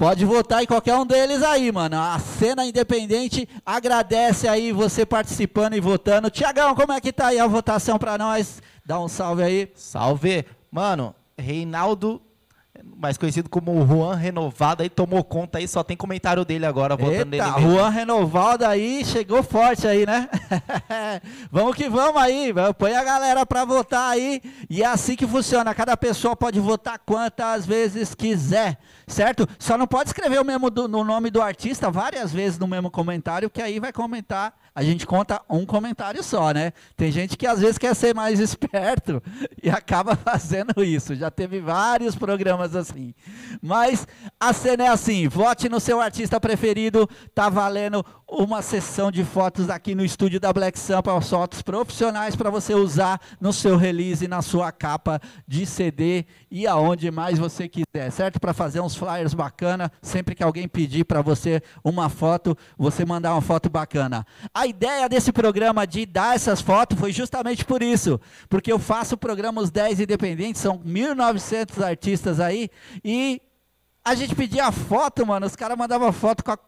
[0.00, 2.00] pode votar em qualquer um deles aí, mano.
[2.00, 6.30] A cena independente agradece aí você participando e votando.
[6.30, 8.62] Tiagão, como é que tá aí a votação para nós?
[8.82, 9.70] Dá um salve aí.
[9.74, 10.46] Salve.
[10.72, 12.22] Mano, Reinaldo
[13.00, 17.34] mais conhecido como Juan Renovado, aí tomou conta aí, só tem comentário dele agora, votando
[17.34, 17.70] Eita, nele mesmo.
[17.72, 20.28] Juan Renovado aí, chegou forte aí, né?
[21.50, 25.74] vamos que vamos aí, põe a galera pra votar aí, e é assim que funciona,
[25.74, 29.48] cada pessoa pode votar quantas vezes quiser, certo?
[29.58, 32.90] Só não pode escrever o mesmo do, no nome do artista várias vezes no mesmo
[32.90, 36.72] comentário, que aí vai comentar a gente conta um comentário só, né?
[36.96, 39.22] Tem gente que às vezes quer ser mais esperto
[39.62, 41.14] e acaba fazendo isso.
[41.14, 43.14] Já teve vários programas assim.
[43.60, 44.06] Mas
[44.38, 47.08] a cena é assim: vote no seu artista preferido.
[47.34, 52.50] Tá valendo uma sessão de fotos aqui no estúdio da Black Sampa, fotos profissionais para
[52.50, 58.10] você usar no seu release, na sua capa de CD e aonde mais você quiser,
[58.12, 58.38] certo?
[58.38, 63.32] Para fazer uns flyers bacana, sempre que alguém pedir para você uma foto, você mandar
[63.32, 64.24] uma foto bacana.
[64.60, 69.14] A ideia desse programa de dar essas fotos foi justamente por isso, porque eu faço
[69.14, 72.68] o programa Os 10 Independentes, são 1.900 artistas aí,
[73.02, 73.40] e
[74.04, 76.58] a gente pedia foto, mano, os caras mandavam foto com a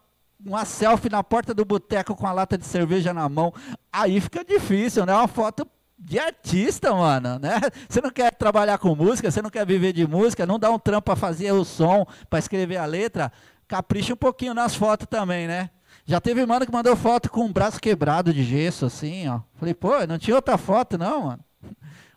[0.43, 3.53] uma selfie na porta do boteco com a lata de cerveja na mão,
[3.93, 5.15] aí fica difícil, né?
[5.15, 7.61] Uma foto de artista, mano, né?
[7.87, 10.79] Você não quer trabalhar com música, você não quer viver de música, não dá um
[10.79, 13.31] trampo para fazer o som, para escrever a letra,
[13.69, 15.69] capricha um pouquinho nas fotos também, né?
[16.05, 19.41] Já teve mano que mandou foto com um braço quebrado de gesso, assim, ó.
[19.57, 21.45] Falei, pô, não tinha outra foto, não, mano.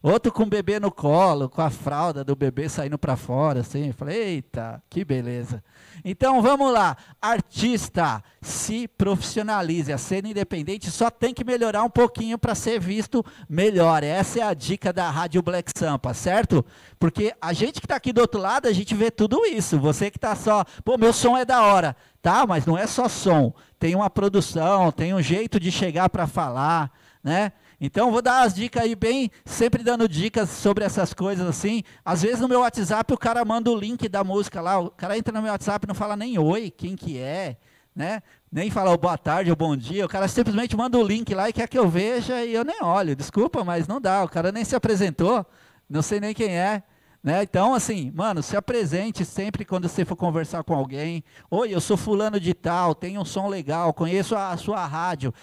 [0.07, 3.91] Outro com o bebê no colo, com a fralda do bebê saindo para fora, assim.
[3.91, 5.63] Falei, eita, que beleza.
[6.03, 9.91] Então vamos lá, artista, se profissionalize.
[9.91, 14.03] A cena independente só tem que melhorar um pouquinho para ser visto melhor.
[14.03, 16.63] Essa é a dica da Rádio Black Sampa, certo?
[16.99, 19.79] Porque a gente que está aqui do outro lado, a gente vê tudo isso.
[19.79, 22.45] Você que está só, pô, meu som é da hora, tá?
[22.45, 23.51] Mas não é só som.
[23.79, 26.91] Tem uma produção, tem um jeito de chegar para falar,
[27.23, 27.51] né?
[27.79, 31.83] Então, vou dar as dicas aí bem, sempre dando dicas sobre essas coisas assim.
[32.03, 35.17] Às vezes no meu WhatsApp o cara manda o link da música lá, o cara
[35.17, 37.57] entra no meu WhatsApp e não fala nem oi, quem que é,
[37.95, 38.21] né?
[38.51, 41.49] Nem fala o boa tarde ou bom dia, o cara simplesmente manda o link lá
[41.49, 43.15] e quer que eu veja e eu nem olho.
[43.15, 45.45] Desculpa, mas não dá, o cara nem se apresentou,
[45.89, 46.83] não sei nem quem é.
[47.25, 47.41] Né?
[47.41, 51.23] Então, assim, mano, se apresente sempre quando você for conversar com alguém.
[51.49, 55.33] Oi, eu sou fulano de tal, tenho um som legal, conheço a sua rádio.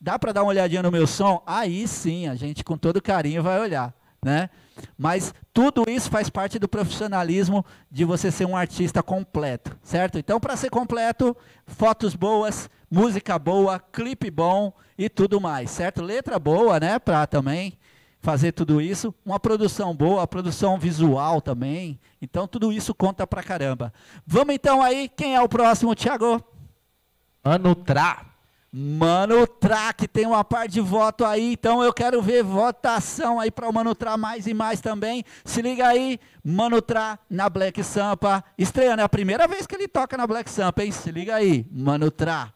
[0.00, 1.42] Dá para dar uma olhadinha no meu som?
[1.46, 3.92] Aí sim, a gente com todo carinho vai olhar,
[4.24, 4.48] né?
[4.96, 10.18] Mas tudo isso faz parte do profissionalismo de você ser um artista completo, certo?
[10.18, 11.36] Então, para ser completo,
[11.66, 16.02] fotos boas, música boa, clipe bom e tudo mais, certo?
[16.02, 16.98] Letra boa, né?
[16.98, 17.78] Para também
[18.20, 22.00] fazer tudo isso, uma produção boa, produção visual também.
[22.22, 23.92] Então, tudo isso conta pra caramba.
[24.26, 26.42] Vamos então aí, quem é o próximo, Thiago?
[27.44, 28.29] Anutra.
[28.72, 33.68] Mano Track tem uma parte de voto aí, então eu quero ver votação aí para
[33.68, 35.24] o Mano Tra mais e mais também.
[35.44, 39.88] Se liga aí, Mano Tra na Black Sampa, estreando, é a primeira vez que ele
[39.88, 40.92] toca na Black Sampa, hein?
[40.92, 42.52] Se liga aí, Mano Tra.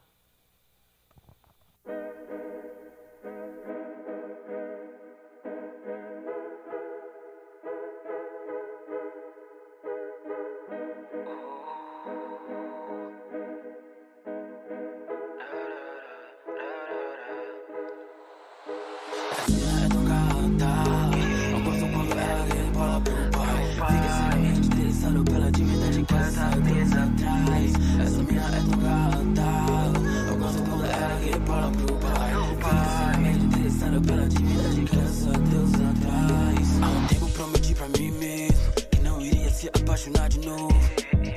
[39.95, 40.69] Apaixonar de novo.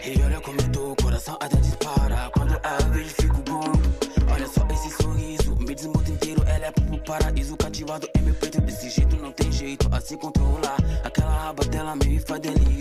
[0.04, 2.32] E olha como eu tô, o coração até dispara.
[2.34, 3.72] Quando a vejo, fico bom.
[4.34, 6.43] Olha só esse sorriso, me desmonta inteiro.
[6.48, 8.60] Ela é pro paraíso, cativado em meu peito.
[8.62, 10.78] Desse jeito não tem jeito a se controlar.
[11.04, 12.77] Aquela raba dela me faz delirar.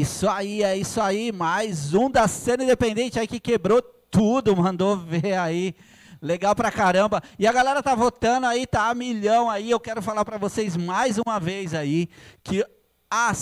[0.00, 1.32] Isso aí, é isso aí.
[1.32, 5.74] Mais um da cena independente aí que quebrou tudo, mandou ver aí.
[6.22, 7.22] Legal pra caramba.
[7.38, 9.70] E a galera tá votando aí, tá a milhão aí.
[9.70, 12.08] Eu quero falar pra vocês mais uma vez aí
[12.44, 12.64] que
[13.10, 13.32] a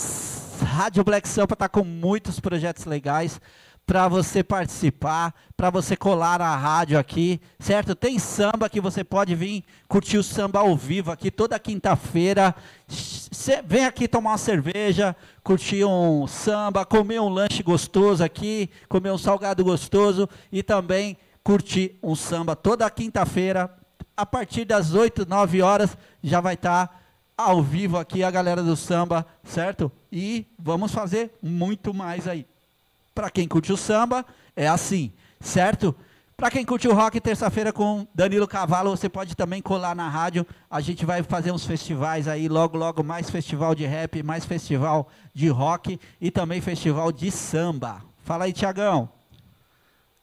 [0.64, 3.40] Rádio Black Sampa tá com muitos projetos legais
[3.86, 7.94] para você participar, para você colar na rádio aqui, certo?
[7.94, 12.52] Tem samba que você pode vir curtir o samba ao vivo aqui toda quinta-feira.
[13.64, 15.14] Vem aqui tomar uma cerveja,
[15.44, 21.96] curtir um samba, comer um lanche gostoso aqui, comer um salgado gostoso e também curtir
[22.02, 23.72] um samba toda quinta-feira.
[24.16, 27.04] A partir das 8, 9 horas já vai estar
[27.38, 29.92] ao vivo aqui a galera do samba, certo?
[30.10, 32.46] E vamos fazer muito mais aí.
[33.16, 35.10] Para quem curte o samba, é assim,
[35.40, 35.96] certo?
[36.36, 40.46] Para quem curte o rock, terça-feira com Danilo Cavalo, você pode também colar na rádio.
[40.70, 45.08] A gente vai fazer uns festivais aí, logo, logo, mais festival de rap, mais festival
[45.32, 48.04] de rock e também festival de samba.
[48.22, 49.08] Fala aí, Tiagão.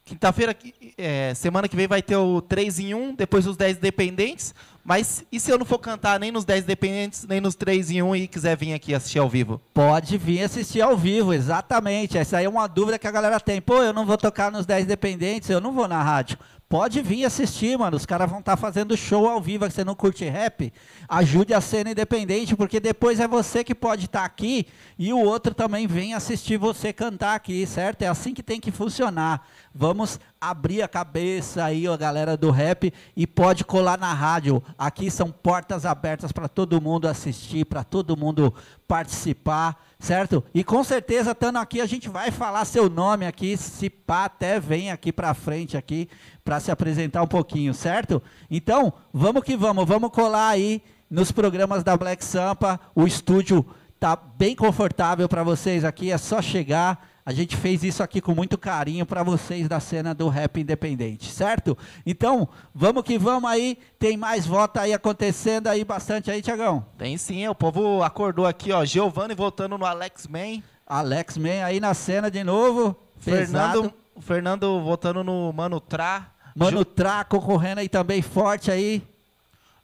[0.05, 0.55] Quinta-feira,
[0.95, 4.53] é, semana que vem vai ter o 3 em 1, depois os 10 dependentes.
[4.83, 8.01] Mas e se eu não for cantar nem nos 10 dependentes, nem nos 3 em
[8.01, 9.61] 1 e quiser vir aqui assistir ao vivo?
[9.73, 12.17] Pode vir assistir ao vivo, exatamente.
[12.17, 13.61] Essa aí é uma dúvida que a galera tem.
[13.61, 16.37] Pô, eu não vou tocar nos 10 dependentes, eu não vou na rádio.
[16.67, 17.95] Pode vir assistir, mano.
[17.95, 19.69] Os caras vão estar fazendo show ao vivo.
[19.69, 20.73] Você não curte rap?
[21.07, 24.65] Ajude a cena independente, porque depois é você que pode estar aqui
[24.97, 28.01] e o outro também vem assistir você cantar aqui, certo?
[28.01, 29.47] É assim que tem que funcionar.
[29.73, 34.61] Vamos abrir a cabeça aí, ó, galera do rap, e pode colar na rádio.
[34.77, 38.53] Aqui são portas abertas para todo mundo assistir, para todo mundo
[38.87, 40.43] participar, certo?
[40.53, 44.59] E com certeza, estando aqui, a gente vai falar seu nome aqui, se pá, até
[44.59, 46.09] vem aqui para frente aqui,
[46.43, 48.21] para se apresentar um pouquinho, certo?
[48.51, 53.65] Então, vamos que vamos, vamos colar aí nos programas da Black Sampa, o estúdio
[53.97, 58.35] tá bem confortável para vocês aqui, é só chegar, a gente fez isso aqui com
[58.35, 61.77] muito carinho para vocês da cena do rap independente, certo?
[62.05, 63.77] Então, vamos que vamos aí.
[63.97, 66.85] Tem mais voto aí acontecendo aí bastante aí, Tiagão?
[66.97, 68.83] Tem sim, o povo acordou aqui, ó.
[68.83, 70.61] Giovanni voltando no Alex Man.
[70.85, 72.95] Alex Man aí na cena de novo.
[73.17, 76.29] Fernando, Fernando voltando no Mano Tra.
[76.53, 76.85] Mano jo...
[76.85, 79.01] Tra concorrendo aí também forte aí.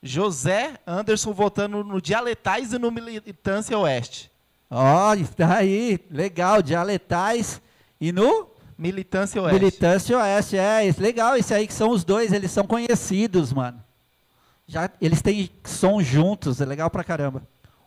[0.03, 4.29] José Anderson voltando no Dialetais e no Militância Oeste.
[4.69, 7.61] Ó, oh, está aí, legal, dialetais
[7.99, 8.47] e no
[8.77, 9.59] Militância Oeste.
[9.59, 13.83] Militância Oeste, é, legal, isso aí que são os dois, eles são conhecidos, mano.
[14.67, 17.41] Já, eles têm som juntos, é legal pra caramba.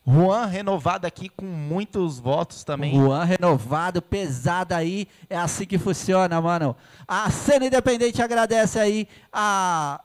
[0.05, 2.95] Juan renovado aqui com muitos votos também.
[2.95, 6.77] Juan renovado, pesado aí, é assim que funciona, mano.
[7.07, 10.01] A cena independente agradece aí a,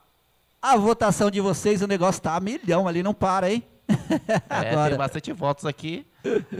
[0.61, 3.63] a votação de vocês, o negócio tá a milhão ali, não para, hein?
[4.49, 4.89] É, Agora.
[4.89, 6.05] tem bastante votos aqui.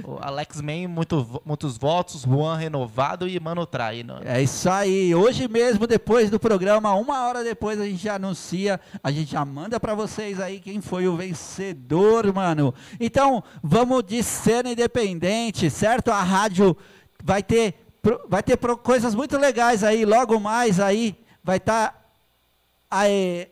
[0.04, 2.24] O Alex Man, muito, muitos votos.
[2.24, 4.20] Juan renovado e Mano Traíno.
[4.24, 5.14] É isso aí.
[5.14, 9.44] Hoje mesmo, depois do programa, uma hora depois, a gente já anuncia, a gente já
[9.44, 12.74] manda para vocês aí quem foi o vencedor, mano.
[13.00, 16.12] Então, vamos de cena independente, certo?
[16.12, 16.76] A rádio
[17.24, 17.76] vai ter,
[18.28, 20.06] vai ter coisas muito legais aí.
[20.06, 21.92] Logo mais aí vai estar.
[21.92, 22.02] Tá,
[22.90, 23.48] aí,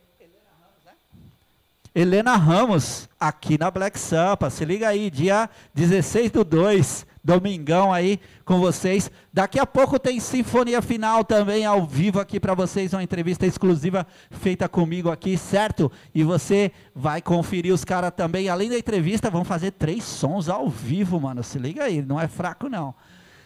[1.98, 4.50] Helena Ramos, aqui na Black Sampa.
[4.50, 9.10] Se liga aí, dia 16 do 2, domingão aí com vocês.
[9.32, 14.06] Daqui a pouco tem Sinfonia Final também ao vivo aqui para vocês, uma entrevista exclusiva
[14.30, 15.90] feita comigo aqui, certo?
[16.14, 18.50] E você vai conferir os caras também.
[18.50, 21.42] Além da entrevista, vão fazer três sons ao vivo, mano.
[21.46, 22.94] Se liga aí, não é fraco não.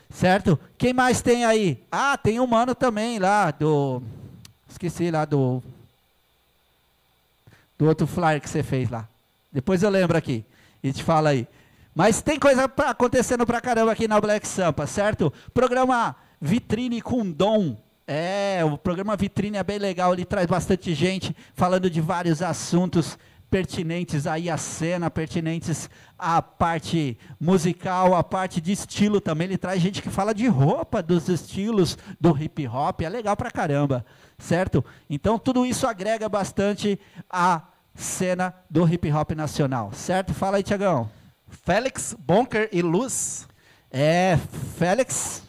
[0.09, 0.59] Certo?
[0.75, 1.83] Quem mais tem aí?
[1.91, 4.01] Ah, tem um mano também lá do.
[4.67, 5.61] Esqueci lá do
[7.79, 9.07] do outro flyer que você fez lá.
[9.51, 10.45] Depois eu lembro aqui
[10.83, 11.47] e te fala aí.
[11.95, 15.33] Mas tem coisa pra, acontecendo pra caramba aqui na Black Sampa, certo?
[15.53, 17.77] Programa Vitrine com Dom.
[18.05, 23.17] É, o programa Vitrine é bem legal, ele traz bastante gente falando de vários assuntos
[23.49, 29.45] pertinentes aí à cena, pertinentes à parte musical, à parte de estilo também.
[29.45, 33.51] Ele traz gente que fala de roupa, dos estilos do hip hop, é legal pra
[33.51, 34.05] caramba,
[34.37, 34.83] certo?
[35.09, 37.63] Então tudo isso agrega bastante a
[37.95, 40.33] cena do hip hop nacional, certo?
[40.33, 41.09] Fala aí, Tiagão.
[41.47, 43.47] Félix, Bonker e Luz.
[43.91, 44.37] É,
[44.77, 45.43] Félix,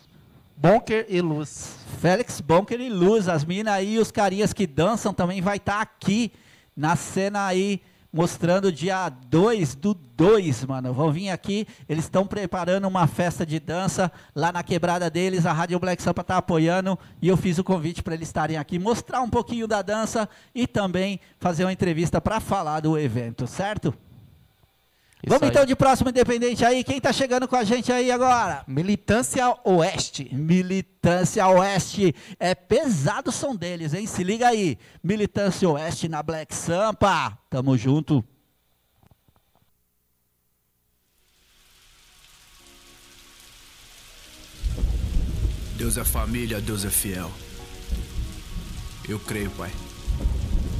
[0.56, 1.76] Bonker e Luz.
[2.00, 3.28] Félix, Bonker e Luz.
[3.28, 6.32] As minas aí, os carinhas que dançam também vai estar tá aqui
[6.76, 7.80] na cena aí
[8.12, 10.92] mostrando dia 2 do 2, mano.
[10.92, 15.52] Vão vir aqui, eles estão preparando uma festa de dança lá na quebrada deles, a
[15.52, 19.20] Rádio Black Sampa tá apoiando e eu fiz o convite para eles estarem aqui, mostrar
[19.20, 23.94] um pouquinho da dança e também fazer uma entrevista para falar do evento, certo?
[25.22, 25.48] Isso Vamos aí.
[25.50, 26.82] então de próximo independente aí.
[26.82, 28.64] Quem tá chegando com a gente aí agora?
[28.66, 30.34] Militância Oeste.
[30.34, 32.14] Militância Oeste.
[32.38, 34.06] É pesado o som deles, hein?
[34.06, 34.78] Se liga aí.
[35.02, 37.38] Militância Oeste na Black Sampa.
[37.50, 38.24] Tamo junto.
[45.76, 47.30] Deus é família, Deus é fiel.
[49.08, 49.70] Eu creio, Pai.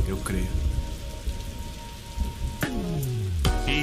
[0.06, 0.48] Eu creio.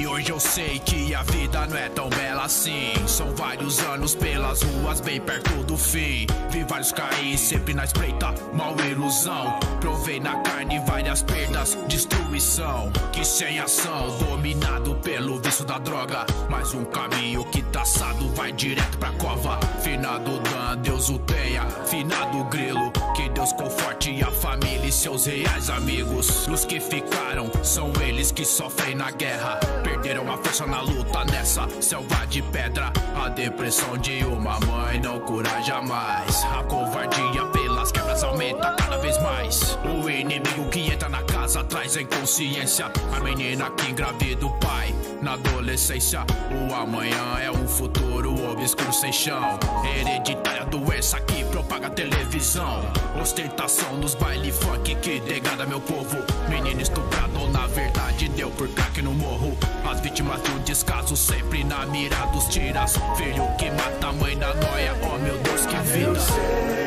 [0.09, 2.93] Hoje eu sei que a vida não é tão bela assim.
[3.05, 6.25] São vários anos pelas ruas, bem perto do fim.
[6.49, 9.59] Vi vários cair, sempre na espreita, mal ilusão.
[9.81, 12.91] Provei na carne várias perdas, destruição.
[13.11, 16.25] Que sem ação, dominado pelo vício da droga.
[16.49, 19.59] Mais um caminho que traçado vai direto pra cova.
[19.81, 21.65] Finado Dan, Deus o tenha.
[21.85, 26.47] Finado Grilo, que Deus conforte a família e seus reais amigos.
[26.47, 29.59] Os que ficaram são eles que sofrem na guerra.
[29.97, 32.93] Perderam a força na luta nessa selva de pedra.
[33.15, 36.43] A depressão de uma mãe não cura jamais.
[36.55, 39.75] A covardia pelas quebras aumenta cada vez mais.
[39.85, 42.91] O inimigo que entra na casa traz a inconsciência.
[43.15, 46.25] A menina que engravida o pai na adolescência.
[46.51, 49.57] O amanhã é um futuro obscuro sem chão.
[49.85, 52.81] Hereditária doença que propaga televisão.
[53.21, 56.17] Ostentação nos baile funk que degrada meu povo.
[56.49, 59.57] Menino estuprado, na verdade deu por crack no morro.
[59.89, 62.95] As vítimas do descaso sempre na mira dos tiras.
[63.15, 66.86] Filho que mata a mãe na noia, oh meu Deus, que vida.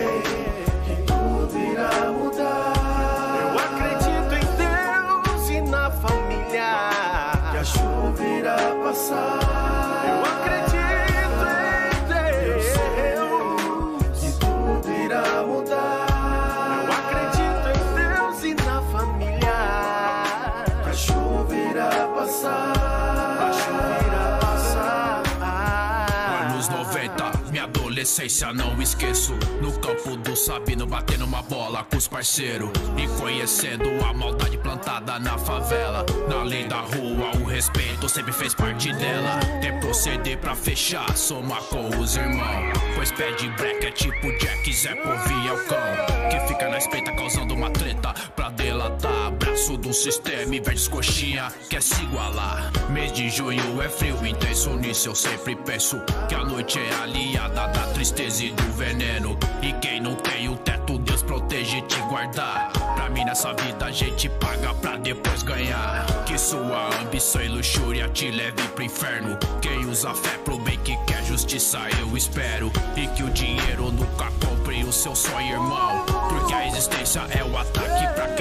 [28.00, 29.34] Adolescência não esqueço.
[29.60, 32.70] No campo do Sabino, batendo uma bola com os parceiros.
[32.96, 36.06] E conhecendo a maldade plantada na favela.
[36.26, 39.38] Na lei da rua, o respeito sempre fez parte dela.
[39.60, 42.72] Tem proceder pra fechar, somar com os irmãos.
[42.94, 46.30] Pois pé de break é tipo Jack, Zé Povi é o cão.
[46.30, 49.19] Que fica na espreita causando uma treta pra delatar.
[49.60, 52.72] Braço do sistema e verdes coxinha quer se igualar.
[52.88, 56.00] Mês de junho é frio, intenso nisso eu sempre penso.
[56.30, 59.38] Que a noite é aliada da tristeza e do veneno.
[59.60, 62.72] E quem não tem o teto, Deus protege e te guardar.
[62.94, 66.06] Pra mim nessa vida a gente paga pra depois ganhar.
[66.24, 69.36] Que sua ambição e luxúria te leve pro inferno.
[69.60, 72.72] Quem usa fé pro bem que quer justiça, eu espero.
[72.96, 76.06] E que o dinheiro nunca compre o seu sonho, irmão.
[76.30, 78.39] Porque a existência é o ataque pra quem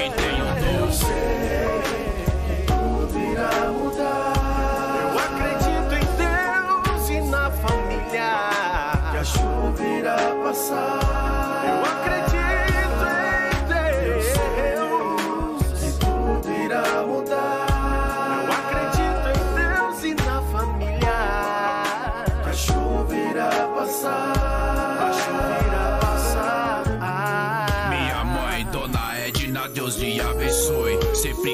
[0.98, 1.79] tem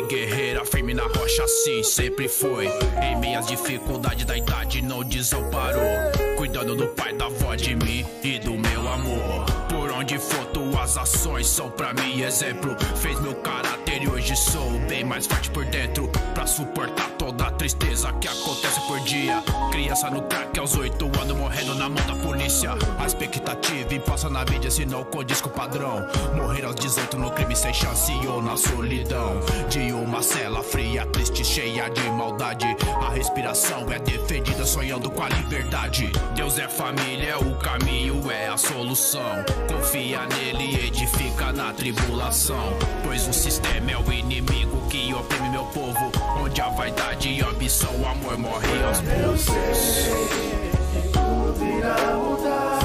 [0.05, 2.69] Guerreira, firme na rocha, assim sempre foi.
[3.03, 5.83] Em minhas dificuldades da idade, não desamparou.
[6.37, 9.47] Cuidando do pai, da avó, de mim e do meu amor.
[9.69, 12.77] Por onde for, tuas ações são pra mim exemplo.
[12.97, 16.09] Fez meu caráter e hoje sou bem mais forte por dentro.
[16.35, 19.43] Pra suportar toda a tristeza que acontece por dia.
[19.71, 22.73] Criança no crack aos oito anos, morrendo na mão da polícia.
[22.99, 26.07] A expectativa imposta na mídia, se não condiz com o padrão.
[26.35, 29.41] Morrer aos 18 no crime sem chance ou na solidão.
[29.69, 29.86] De
[30.17, 32.65] uma cela fria, triste, cheia de maldade.
[33.07, 36.11] A respiração é defendida, sonhando com a liberdade.
[36.35, 39.45] Deus é família, o caminho, é a solução.
[39.69, 42.73] Confia nele, edifica na tribulação.
[43.05, 46.11] Pois o sistema é o inimigo que oprime meu povo.
[46.41, 49.53] Onde a vaidade e a ambição, o amor morre aos Eu sei
[51.13, 52.76] tudo irá mudar.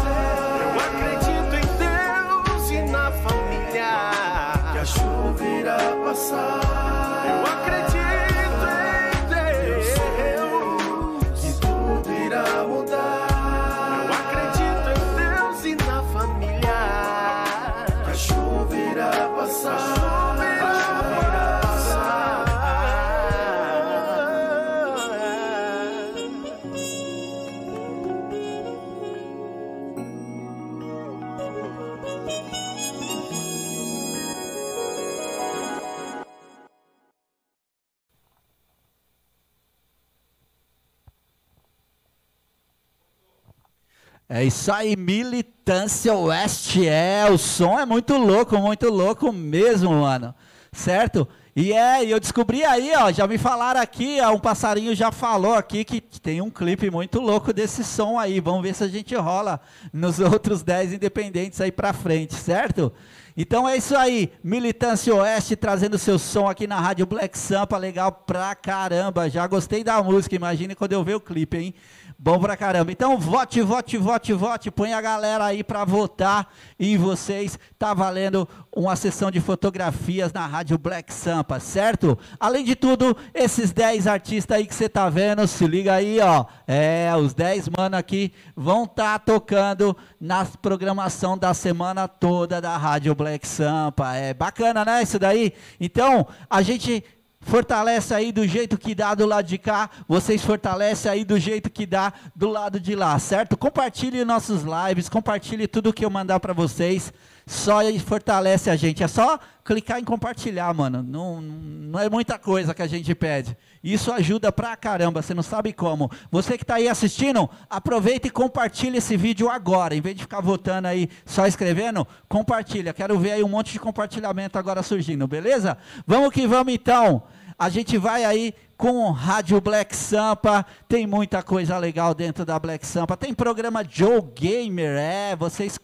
[44.33, 46.87] É isso aí, Militância Oeste.
[46.87, 50.33] É, o som é muito louco, muito louco mesmo, mano.
[50.71, 51.27] Certo?
[51.53, 55.53] E é, eu descobri aí, ó, já me falaram aqui, ó, um passarinho já falou
[55.53, 58.39] aqui que tem um clipe muito louco desse som aí.
[58.39, 59.59] Vamos ver se a gente rola
[59.91, 62.89] nos outros 10 independentes aí pra frente, certo?
[63.35, 68.13] Então é isso aí, Militância Oeste trazendo seu som aqui na Rádio Black Sampa, legal
[68.13, 69.29] pra caramba.
[69.29, 71.75] Já gostei da música, imagine quando eu ver o clipe, hein?
[72.23, 72.91] Bom pra caramba.
[72.91, 74.69] Então vote, vote, vote, vote.
[74.69, 77.57] Põe a galera aí pra votar em vocês.
[77.79, 82.15] Tá valendo uma sessão de fotografias na Rádio Black Sampa, certo?
[82.39, 86.45] Além de tudo, esses 10 artistas aí que você tá vendo, se liga aí, ó.
[86.67, 92.77] É, os 10 mano aqui vão estar tá tocando na programação da semana toda da
[92.77, 94.13] Rádio Black Sampa.
[94.13, 95.53] É bacana, né, isso daí?
[95.79, 97.03] Então, a gente
[97.41, 101.69] fortalece aí do jeito que dá do lado de cá, vocês fortalecem aí do jeito
[101.69, 103.57] que dá do lado de lá, certo?
[103.57, 107.11] Compartilhe nossos lives, compartilhe tudo que eu mandar para vocês,
[107.45, 109.03] só fortalece a gente.
[109.03, 111.03] É só clicar em compartilhar, mano.
[111.03, 113.55] Não, não é muita coisa que a gente pede.
[113.83, 116.09] Isso ajuda pra caramba, você não sabe como.
[116.29, 119.95] Você que está aí assistindo, aproveita e compartilha esse vídeo agora.
[119.95, 122.93] Em vez de ficar votando aí, só escrevendo, compartilha.
[122.93, 125.77] Quero ver aí um monte de compartilhamento agora surgindo, beleza?
[126.05, 127.23] Vamos que vamos então.
[127.57, 132.85] A gente vai aí com Rádio Black Sampa, tem muita coisa legal dentro da Black
[132.87, 133.15] Sampa.
[133.15, 135.77] Tem programa Joe Gamer, é, vocês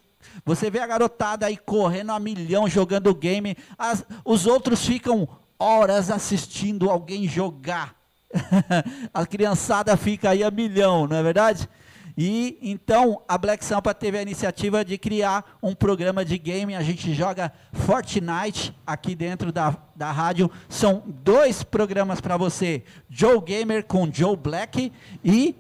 [0.46, 5.28] você vê a garotada aí correndo a milhão jogando game, as, os outros ficam
[5.60, 7.96] horas assistindo alguém jogar.
[9.14, 11.70] a criançada fica aí a milhão, não é verdade?
[12.18, 16.76] E então a Black Sampa teve a iniciativa de criar um programa de game.
[16.76, 20.50] A gente joga Fortnite aqui dentro da, da rádio.
[20.68, 24.92] São dois programas para você: Joe Gamer com Joe Black
[25.24, 25.56] e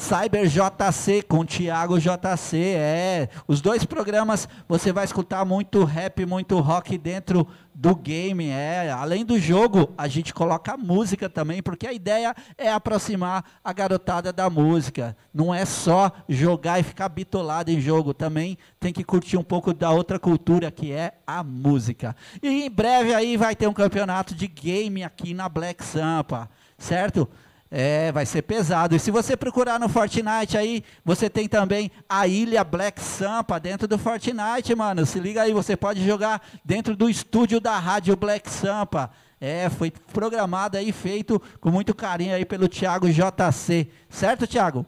[0.00, 3.28] Cyber JC com Thiago JC, é.
[3.46, 8.90] Os dois programas você vai escutar muito rap, muito rock dentro do game, é.
[8.90, 14.32] Além do jogo, a gente coloca música também, porque a ideia é aproximar a garotada
[14.32, 15.14] da música.
[15.34, 19.74] Não é só jogar e ficar bitolado em jogo, também tem que curtir um pouco
[19.74, 22.16] da outra cultura que é a música.
[22.42, 26.48] E em breve aí vai ter um campeonato de game aqui na Black Sampa,
[26.78, 27.28] certo?
[27.70, 28.96] É, vai ser pesado.
[28.96, 33.86] E se você procurar no Fortnite aí, você tem também a ilha Black Sampa dentro
[33.86, 35.06] do Fortnite, mano.
[35.06, 39.10] Se liga aí, você pode jogar dentro do estúdio da rádio Black Sampa.
[39.40, 43.88] É, foi programado aí, feito com muito carinho aí pelo Thiago JC.
[44.08, 44.84] Certo, Thiago?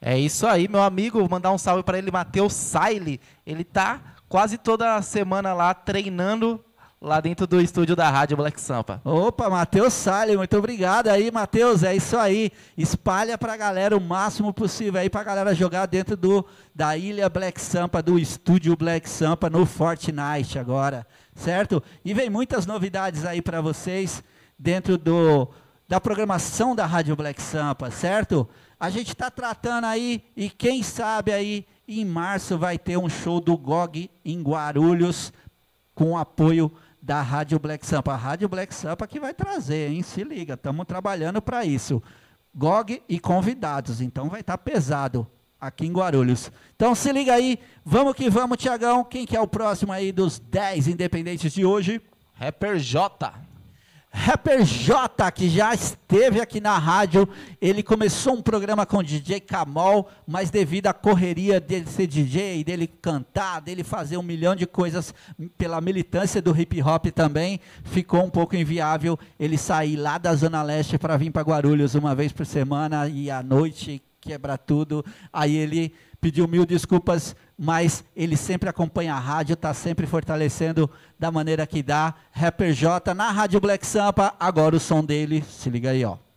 [0.00, 1.20] É isso aí, meu amigo.
[1.20, 3.20] Vou mandar um salve para ele, Matheus Saile.
[3.46, 6.62] Ele tá quase toda semana lá treinando
[7.00, 9.00] lá dentro do estúdio da Rádio Black Sampa.
[9.04, 12.50] Opa, Matheus Salles, muito obrigado aí, Matheus, é isso aí.
[12.76, 16.44] Espalha pra galera o máximo possível aí pra galera jogar dentro do
[16.74, 21.82] da Ilha Black Sampa, do estúdio Black Sampa no Fortnite agora, certo?
[22.04, 24.22] E vem muitas novidades aí para vocês
[24.58, 25.48] dentro do
[25.86, 28.46] da programação da Rádio Black Sampa, certo?
[28.78, 33.40] A gente está tratando aí e quem sabe aí em março vai ter um show
[33.40, 35.32] do GOG em Guarulhos
[35.94, 36.70] com apoio
[37.08, 38.12] da Rádio Black Sampa.
[38.12, 40.02] A Rádio Black Sampa que vai trazer, hein?
[40.02, 42.02] Se liga, estamos trabalhando para isso.
[42.54, 45.26] GOG e convidados, então vai estar tá pesado
[45.58, 46.52] aqui em Guarulhos.
[46.76, 49.02] Então se liga aí, vamos que vamos, Tiagão.
[49.02, 51.98] Quem que é o próximo aí dos 10 independentes de hoje?
[52.34, 53.32] Rapper J.
[54.10, 57.28] Rapper J, que já esteve aqui na rádio,
[57.60, 62.86] ele começou um programa com DJ Kamal, mas devido à correria dele ser DJ, dele
[62.86, 65.14] cantar, dele fazer um milhão de coisas
[65.58, 70.62] pela militância do hip hop também, ficou um pouco inviável ele sair lá da Zona
[70.62, 75.04] Leste para vir para Guarulhos uma vez por semana e à noite quebra tudo.
[75.32, 80.88] Aí ele pediu mil desculpas, mas ele sempre acompanha a rádio, está sempre fortalecendo
[81.18, 82.14] da maneira que dá.
[82.30, 86.27] Rapper J na Rádio Black Sampa, agora o som dele, se liga aí, ó.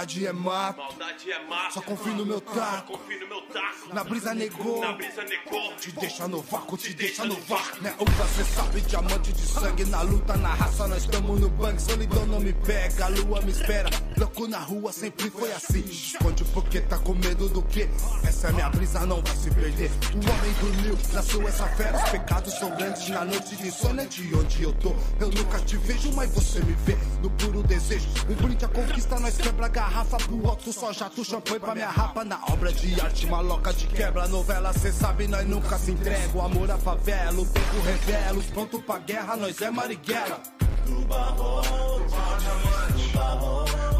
[0.00, 0.78] Maldade é mato.
[0.78, 1.74] Maldade é mato.
[1.74, 2.96] Só confio no meu taco.
[2.96, 3.94] Confio no meu taco.
[3.94, 4.80] Na brisa negou.
[4.80, 5.74] Na brisa negou.
[5.74, 7.82] Te deixa no vácuo, te, te deixa no vácuo.
[7.82, 7.94] Né?
[7.98, 9.84] Usa, cê sabe, diamante de sangue.
[9.84, 11.78] Na luta, na raça, nós estamos no bang.
[11.78, 13.90] Solidão não me pega, a lua me espera.
[14.16, 15.80] Louco na rua sempre foi assim.
[15.80, 17.86] Esconde porque tá com medo do quê?
[18.24, 19.90] Essa é minha brisa, não vai se perder.
[20.14, 22.02] O homem dormiu, nasceu essa fera.
[22.02, 24.96] Os pecados são grandes na noite de insônia de onde eu tô.
[25.20, 26.96] Eu nunca te vejo, mas você me vê.
[27.22, 28.08] No puro desejo.
[28.30, 32.24] Um brinde a conquista, nós quebra garrafa pro outro, só jato, champanhe pra minha rapa.
[32.24, 36.30] Na obra de arte, maloca de quebra, novela, cê sabe, nós nunca se entrega.
[36.32, 40.40] O amor à favela, o tempo revela, os pronto pra guerra, nós é Marighella.
[40.86, 43.99] Do barro, do barro do barro,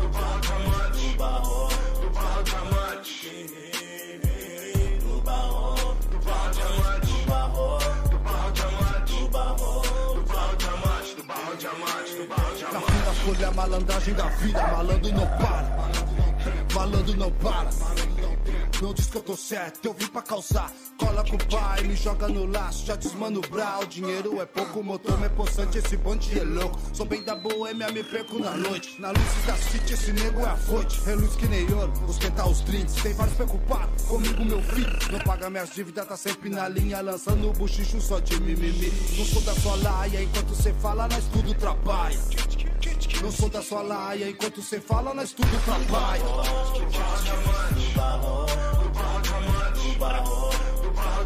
[13.21, 15.91] fila, folha, malandragem da vida, malandro não para.
[16.75, 17.71] Malandro não para.
[18.81, 20.73] Não diz que eu tô certo, eu vim pra causar.
[20.99, 23.87] Cola com o pai, me joga no laço, já desmano o.
[23.87, 26.81] Dinheiro é pouco, motor é possante, esse bonde é louco.
[26.95, 28.99] Sou bem da boêmia, me perco na noite.
[28.99, 30.99] Na luz da city, esse nego é a fonte.
[31.05, 32.95] Reluz que nem ouro, esquentar os drinks.
[32.95, 35.13] Tem vários preocupados, comigo meu filho.
[35.13, 37.03] Não paga minhas dívidas, tá sempre na linha.
[37.03, 38.91] Lançando o buchicho só de mimimi.
[39.19, 42.19] Não sou da sua laia, enquanto cê fala, nós tudo trabalha.
[43.23, 46.23] Não sou da sua laia, enquanto cê fala, nós tudo trabalha.
[46.23, 46.31] Do
[47.95, 50.51] barro, do barro diamante, do barro,
[50.83, 51.21] do barro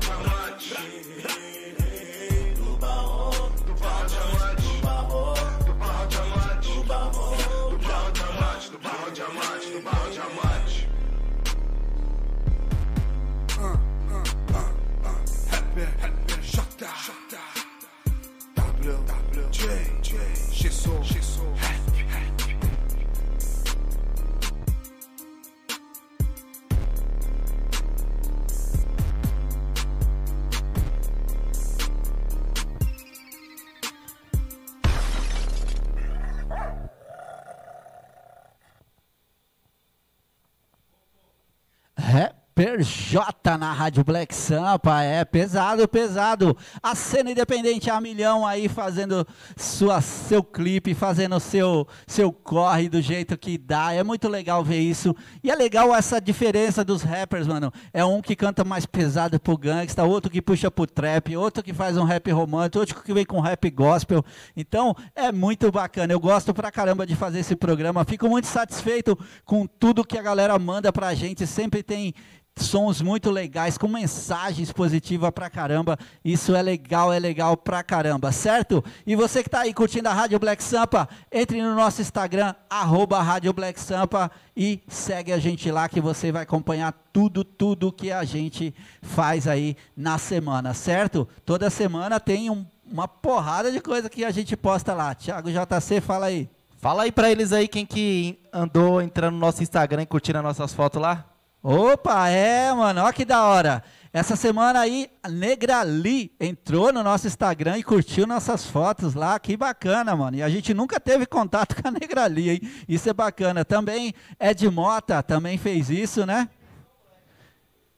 [42.56, 46.56] Rapper J na Rádio Black Sampa, é pesado, pesado.
[46.80, 49.26] A cena independente a milhão aí fazendo
[49.56, 53.92] sua, seu clipe, fazendo seu, seu corre do jeito que dá.
[53.92, 55.16] É muito legal ver isso.
[55.42, 57.72] E é legal essa diferença dos rappers, mano.
[57.92, 61.74] É um que canta mais pesado pro gangsta, outro que puxa pro trap, outro que
[61.74, 64.24] faz um rap romântico, outro que vem com rap gospel.
[64.56, 66.12] Então é muito bacana.
[66.12, 68.04] Eu gosto pra caramba de fazer esse programa.
[68.04, 71.48] Fico muito satisfeito com tudo que a galera manda pra gente.
[71.48, 72.14] Sempre tem
[72.56, 75.98] sons muito legais, com mensagens positivas pra caramba.
[76.24, 78.82] Isso é legal, é legal pra caramba, certo?
[79.06, 83.20] E você que tá aí curtindo a Rádio Black Sampa, entre no nosso Instagram, arroba
[83.20, 88.12] Rádio Black Sampa e segue a gente lá que você vai acompanhar tudo, tudo que
[88.12, 91.28] a gente faz aí na semana, certo?
[91.44, 95.14] Toda semana tem um- uma porrada de coisa que a gente posta lá.
[95.14, 96.48] Thiago JC, fala aí.
[96.78, 100.44] Fala aí pra eles aí quem que andou entrando no nosso Instagram e curtindo as
[100.44, 101.24] nossas fotos lá.
[101.66, 103.82] Opa, é, mano, olha que da hora.
[104.12, 109.56] Essa semana aí, a Negrali entrou no nosso Instagram e curtiu nossas fotos lá, que
[109.56, 110.36] bacana, mano.
[110.36, 112.60] E a gente nunca teve contato com a Negrali, hein?
[112.86, 113.64] Isso é bacana.
[113.64, 116.50] Também Ed Mota também fez isso, né?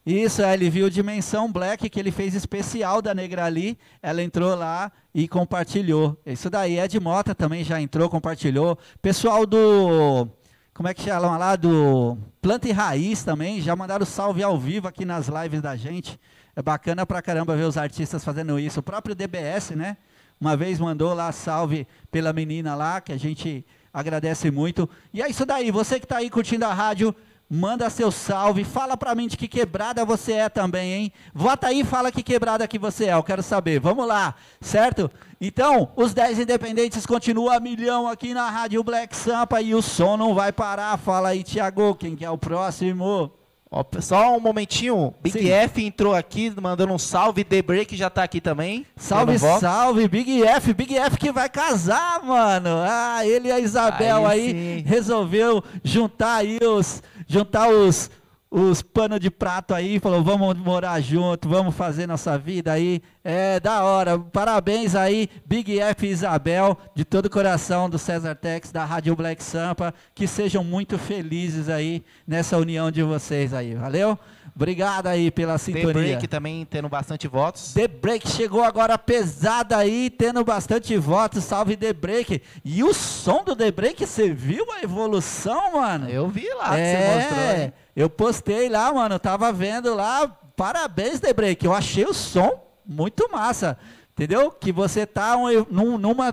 [0.06, 3.76] Isso, é, ele viu Dimensão Black, que ele fez especial da Negrali.
[4.00, 6.16] Ela entrou lá e compartilhou.
[6.24, 8.78] Isso daí, Ed Mota também já entrou, compartilhou.
[9.02, 10.28] Pessoal do.
[10.76, 11.56] Como é que chama lá?
[11.56, 16.20] Do Planta e Raiz também, já mandaram salve ao vivo aqui nas lives da gente.
[16.54, 18.80] É bacana pra caramba ver os artistas fazendo isso.
[18.80, 19.96] O próprio DBS, né?
[20.38, 24.86] Uma vez mandou lá salve pela menina lá, que a gente agradece muito.
[25.14, 27.16] E é isso daí, você que tá aí curtindo a rádio,
[27.48, 31.12] manda seu salve, fala pra mim de que quebrada você é também, hein?
[31.32, 33.78] Vota aí e fala que quebrada que você é, eu quero saber.
[33.78, 35.10] Vamos lá, certo?
[35.40, 40.16] Então, os 10 independentes continuam a milhão aqui na Rádio Black Sampa e o som
[40.16, 40.96] não vai parar.
[40.98, 43.30] Fala aí, Thiago, quem que é o próximo?
[43.68, 45.50] Ó, só um momentinho, Big Sim.
[45.50, 48.86] F entrou aqui, mandando um salve, The Break já tá aqui também.
[48.96, 52.70] Salve, salve, Big F, Big F que vai casar, mano.
[52.86, 58.10] Ah, ele e a Isabel Aí aí, resolveu juntar aí os juntar os
[58.50, 63.02] os panos de prato aí, falou, vamos morar junto, vamos fazer nossa vida aí.
[63.22, 64.18] É da hora.
[64.18, 69.42] Parabéns aí, Big F Isabel, de todo o coração do César Tex, da Rádio Black
[69.42, 73.74] Sampa, que sejam muito felizes aí nessa união de vocês aí.
[73.74, 74.18] Valeu?
[74.56, 75.92] Obrigado aí pela The sintonia.
[75.92, 77.74] Break também tendo bastante votos.
[77.74, 81.44] The Break chegou agora pesada aí, tendo bastante votos.
[81.44, 82.40] Salve The Break.
[82.64, 86.08] E o som do The Break, você viu a evolução, mano?
[86.08, 87.46] Eu vi lá que é, você mostrou.
[87.58, 87.72] né?
[87.94, 89.18] Eu postei lá, mano.
[89.18, 90.26] Tava vendo lá.
[90.56, 91.64] Parabéns, The Break.
[91.66, 93.76] Eu achei o som muito massa.
[94.14, 94.50] Entendeu?
[94.50, 96.32] Que você tá um- num- numa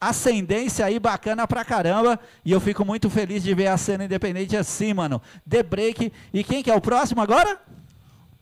[0.00, 2.18] ascendência aí bacana pra caramba.
[2.44, 5.20] E eu fico muito feliz de ver a cena independente assim, mano.
[5.48, 6.12] The Break.
[6.32, 7.60] E quem que é o próximo agora?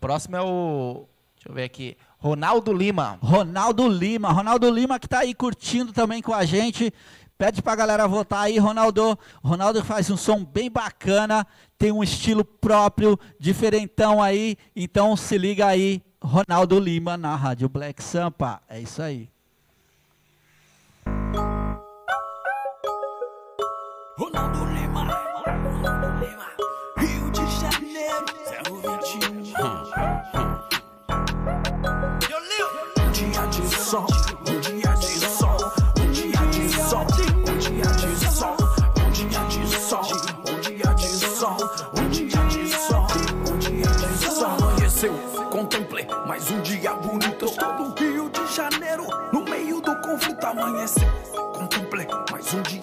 [0.01, 1.07] Próximo é o.
[1.35, 1.97] Deixa eu ver aqui.
[2.19, 3.19] Ronaldo Lima.
[3.21, 4.31] Ronaldo Lima.
[4.31, 6.93] Ronaldo Lima que tá aí curtindo também com a gente.
[7.37, 9.17] Pede pra galera votar aí, Ronaldo.
[9.45, 11.47] Ronaldo faz um som bem bacana,
[11.79, 14.57] tem um estilo próprio, diferentão aí.
[14.75, 18.61] Então se liga aí, Ronaldo Lima na Rádio Black Sampa.
[18.69, 19.31] É isso aí.
[24.19, 25.05] Ronaldo Lima,
[26.19, 26.51] Lima,
[26.97, 28.27] Rio de Janeiro,
[28.67, 29.29] 021.
[32.99, 34.07] Um dia de sol,
[34.41, 35.57] um dia de sol,
[36.01, 37.07] um dia de sol,
[37.47, 38.57] um dia de sol,
[38.99, 40.07] um dia de sol,
[40.51, 41.57] um dia de sol,
[41.97, 43.07] um dia de sol,
[43.53, 44.47] um dia de sol.
[44.47, 45.15] Amanheceu,
[45.49, 47.45] contemplei mais um dia bonito.
[47.45, 50.45] Estou no Rio de Janeiro, no meio do conflito.
[50.45, 51.09] Amanheceu,
[51.55, 52.78] contemplei mais um dia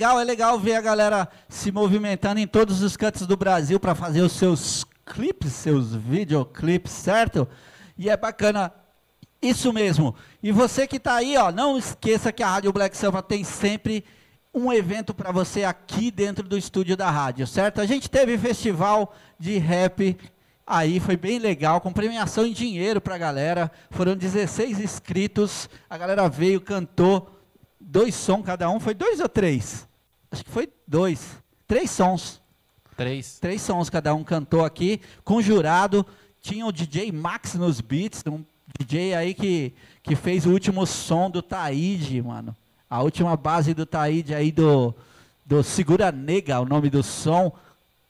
[0.00, 3.94] legal, é legal ver a galera se movimentando em todos os cantos do Brasil para
[3.94, 7.46] fazer os seus clipes, seus videoclipes, certo?
[7.98, 8.72] E é bacana
[9.42, 10.14] isso mesmo.
[10.42, 14.02] E você que tá aí, ó, não esqueça que a Rádio Black Samba tem sempre
[14.54, 17.78] um evento para você aqui dentro do estúdio da rádio, certo?
[17.78, 20.16] A gente teve festival de rap
[20.66, 23.72] Aí foi bem legal, com premiação em dinheiro pra galera.
[23.90, 25.68] Foram 16 inscritos.
[25.90, 27.28] A galera veio, cantou.
[27.80, 28.78] Dois sons cada um.
[28.78, 29.89] Foi dois ou três?
[30.30, 31.36] Acho que foi dois.
[31.66, 32.40] Três sons.
[32.96, 33.38] Três.
[33.38, 35.00] Três sons cada um cantou aqui.
[35.24, 36.06] Com jurado.
[36.40, 38.22] Tinha o DJ Max nos beats.
[38.26, 38.44] Um
[38.78, 39.72] DJ aí que,
[40.02, 42.54] que fez o último som do Taíde, mano.
[42.88, 44.94] A última base do Taíde aí do,
[45.44, 47.52] do Segura Nega, o nome do som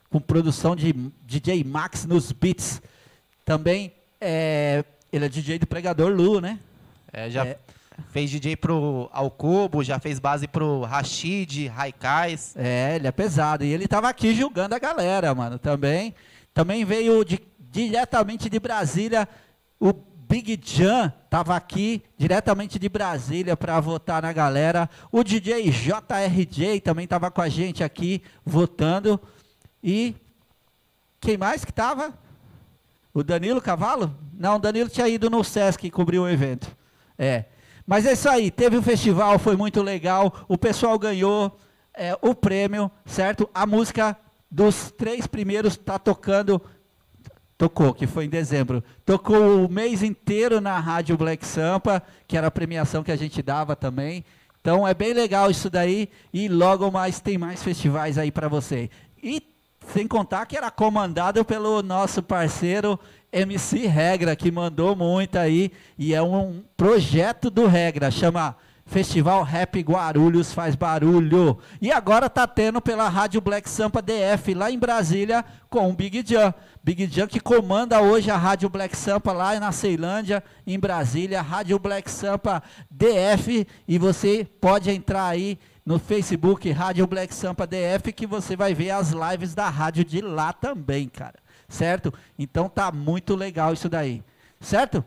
[0.09, 0.93] com produção de
[1.25, 2.81] DJ Max nos beats.
[3.45, 6.59] Também é, ele é DJ do Pregador Lu, né?
[7.11, 7.55] É, já
[8.09, 12.53] fez DJ pro Alcubo, já fez base pro Rashid, Raikais.
[12.57, 13.63] É, ele é pesado.
[13.63, 16.13] E ele tava aqui julgando a galera, mano, também.
[16.53, 19.27] Também veio de, diretamente de Brasília
[19.81, 24.87] o Big Jan tava aqui diretamente de Brasília para votar na galera.
[25.11, 29.19] O DJ JRJ também tava com a gente aqui votando.
[29.83, 30.15] E
[31.19, 32.13] quem mais que estava?
[33.11, 34.15] O Danilo Cavalo?
[34.33, 36.77] Não, o Danilo tinha ido no Sesc cobrir o evento.
[37.17, 37.45] É.
[37.85, 40.33] Mas é isso aí, teve um festival, foi muito legal.
[40.47, 41.57] O pessoal ganhou
[41.93, 43.49] é, o prêmio, certo?
[43.53, 44.17] A música
[44.49, 46.61] dos três primeiros está tocando.
[47.57, 48.83] Tocou, que foi em dezembro.
[49.05, 53.41] Tocou o mês inteiro na Rádio Black Sampa, que era a premiação que a gente
[53.41, 54.25] dava também.
[54.59, 56.09] Então é bem legal isso daí.
[56.33, 58.89] E logo mais tem mais festivais aí para você.
[59.21, 59.50] E
[59.93, 62.99] sem contar que era comandado pelo nosso parceiro
[63.31, 65.71] MC Regra, que mandou muito aí.
[65.97, 71.57] E é um projeto do Regra, chama Festival Rap Guarulhos Faz Barulho.
[71.81, 76.23] E agora tá tendo pela Rádio Black Sampa DF lá em Brasília com o Big
[76.25, 76.53] Jan.
[76.83, 81.79] Big Jan que comanda hoje a Rádio Black Sampa lá na Ceilândia, em Brasília, Rádio
[81.79, 83.67] Black Sampa DF.
[83.87, 88.91] E você pode entrar aí no Facebook Rádio Black Sampa DF que você vai ver
[88.91, 91.39] as lives da rádio de lá também, cara.
[91.67, 92.13] Certo?
[92.37, 94.23] Então tá muito legal isso daí.
[94.59, 95.03] Certo?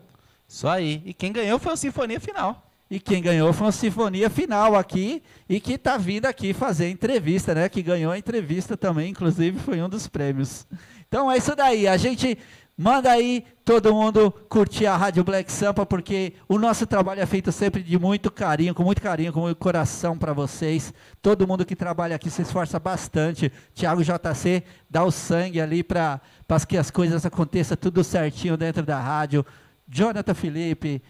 [0.47, 1.01] Isso aí.
[1.05, 2.65] E quem ganhou foi o Sinfonia Final.
[2.89, 7.55] E quem ganhou foi a Sinfonia Final aqui e que tá vindo aqui fazer entrevista,
[7.55, 7.67] né?
[7.67, 10.67] Que ganhou a entrevista também, inclusive foi um dos prêmios.
[11.07, 11.87] Então é isso daí.
[11.87, 12.37] A gente
[12.77, 17.49] Manda aí todo mundo curtir a Rádio Black Sampa, porque o nosso trabalho é feito
[17.49, 20.93] sempre de muito carinho, com muito carinho, com muito coração para vocês.
[21.21, 23.49] Todo mundo que trabalha aqui se esforça bastante.
[23.73, 26.19] Tiago JC dá o sangue ali para
[26.67, 29.45] que as coisas aconteçam tudo certinho dentro da rádio.
[29.87, 31.01] Jonathan Felipe,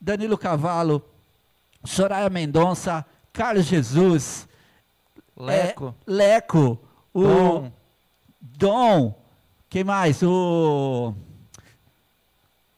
[0.00, 1.04] Danilo Cavalo,
[1.84, 4.48] Soraya Mendonça, Carlos Jesus,
[5.36, 6.80] Leco, é, Leco
[7.14, 7.72] o Dom.
[8.40, 9.21] Dom
[9.72, 10.22] quem mais?
[10.22, 11.14] O.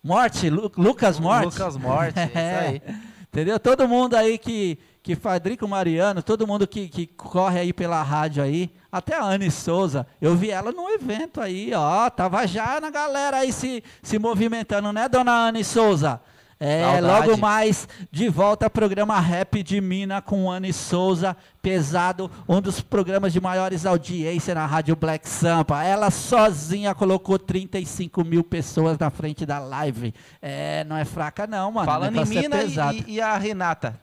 [0.00, 1.46] Morte, Lu- Lucas Morte.
[1.58, 2.24] Lucas Morte, é
[2.78, 2.96] isso aí.
[3.24, 3.58] Entendeu?
[3.58, 8.44] Todo mundo aí que, que Fadrico Mariano, todo mundo que, que corre aí pela rádio
[8.44, 12.90] aí, até a Anne Souza, eu vi ela num evento aí, ó, tava já na
[12.90, 16.20] galera aí se, se movimentando, né, dona Anne Souza?
[16.66, 17.26] É, Saudade.
[17.28, 22.80] logo mais de volta ao programa Rap de Mina com Anne Souza, pesado, um dos
[22.80, 25.84] programas de maiores audiência na Rádio Black Sampa.
[25.84, 30.14] Ela sozinha colocou 35 mil pessoas na frente da live.
[30.40, 31.84] É, não é fraca não, mano.
[31.84, 34.00] Falando em é Mina e, e a Renata.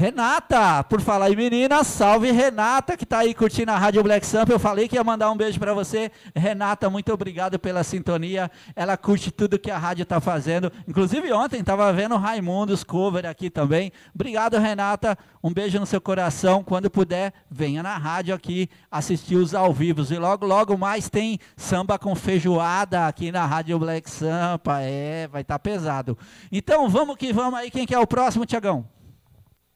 [0.00, 4.50] Renata, por falar em menina, salve Renata, que está aí curtindo a Rádio Black Sampa.
[4.50, 6.10] Eu falei que ia mandar um beijo para você.
[6.34, 8.50] Renata, muito obrigado pela sintonia.
[8.74, 10.72] Ela curte tudo que a rádio está fazendo.
[10.88, 13.92] Inclusive ontem estava vendo Raimundos cover aqui também.
[14.14, 15.18] Obrigado, Renata.
[15.44, 16.64] Um beijo no seu coração.
[16.64, 20.02] Quando puder, venha na rádio aqui assistir os ao vivo.
[20.10, 24.80] E logo, logo mais tem samba com feijoada aqui na Rádio Black Sampa.
[24.80, 26.16] É, vai estar pesado.
[26.50, 27.70] Então vamos que vamos aí.
[27.70, 28.88] Quem que é o próximo, Tiagão?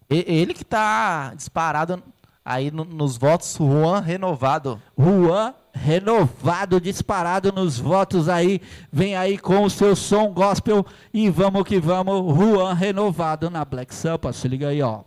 [0.08, 2.02] Ele que tá disparado
[2.44, 4.80] aí no- nos votos, Juan renovado.
[4.98, 8.60] Juan renovado, disparado nos votos aí.
[8.92, 12.36] Vem aí com o seu som gospel e vamos que vamos.
[12.36, 14.32] Juan renovado na Black Sampa.
[14.32, 15.00] Se liga aí, ó.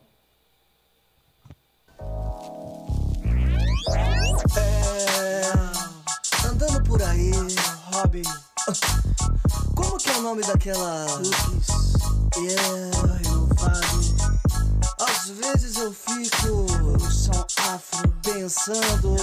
[4.55, 5.41] É,
[6.47, 7.31] andando por aí,
[7.93, 8.21] hobby.
[9.75, 11.05] Como que é o nome daquela.
[12.37, 14.66] Yeah, renovado.
[14.99, 19.15] Às vezes eu fico no som afro pensando.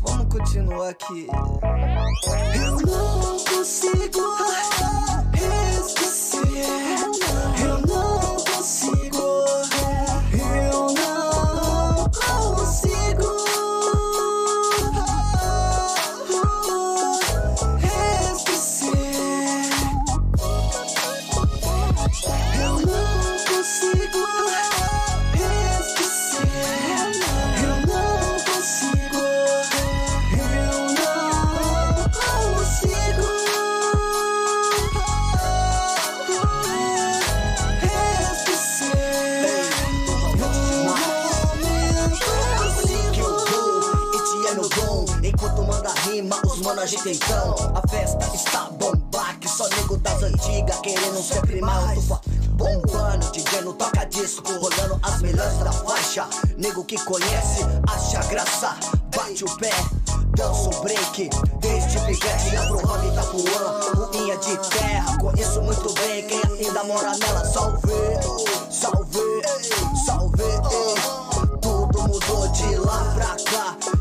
[0.00, 1.26] Vamos continuar aqui.
[2.54, 4.20] Eu não consigo
[46.86, 47.54] agitam então.
[47.74, 52.06] A festa está bomba, que só nego das antigas querendo sempre mais.
[52.52, 56.28] Bombando, DJ no toca disco, rolando as melhores da faixa.
[56.56, 58.76] Nego que conhece, acha graça,
[59.14, 59.72] bate o pé.
[60.36, 61.30] Dança o break,
[61.60, 67.42] desde pivete abro rock Itapuã Ruinha de terra, conheço muito bem Quem ainda mora nela,
[67.42, 67.80] salve,
[68.70, 69.05] salve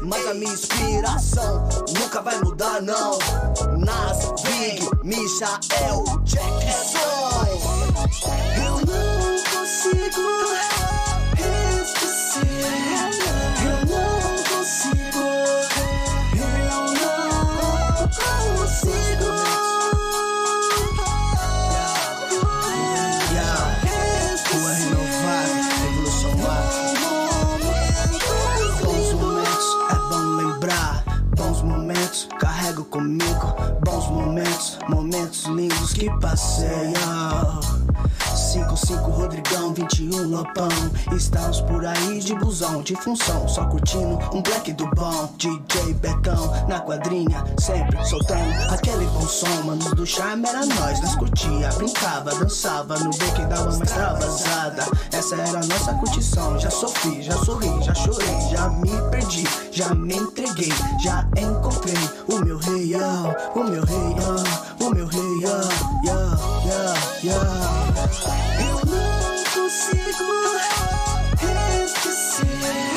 [0.06, 1.68] mas a minha inspiração
[2.00, 3.18] nunca vai mudar, não.
[3.78, 7.26] Nas Big, Michael Jackson.
[8.58, 10.75] Eu não consigo
[36.26, 36.94] lindos que passei.
[37.08, 38.36] oh.
[38.36, 39.45] 55 Rodrigão,
[40.36, 40.70] 21 Lopão.
[41.16, 43.48] Estamos por aí de busão, de função.
[43.48, 45.34] Só curtindo um black do bom.
[45.38, 49.46] DJ Becão na quadrinha, sempre soltando aquele bom som.
[49.66, 54.86] Manos do charme era nós, nós curtia, brincava, dançava no beco dava uma extravasada.
[55.12, 56.60] Essa era a nossa curtição.
[56.60, 61.96] Já sofri, já sorri, já chorei, já me perdi, já me entreguei, já encontrei
[62.28, 64.16] o meu rei, oh, o meu rei,
[64.80, 68.65] oh, o meu rei, oh, yeah, yeah, yeah.
[69.88, 70.04] Eu não
[71.44, 72.46] consigo esquecer.
[72.90, 72.95] Eu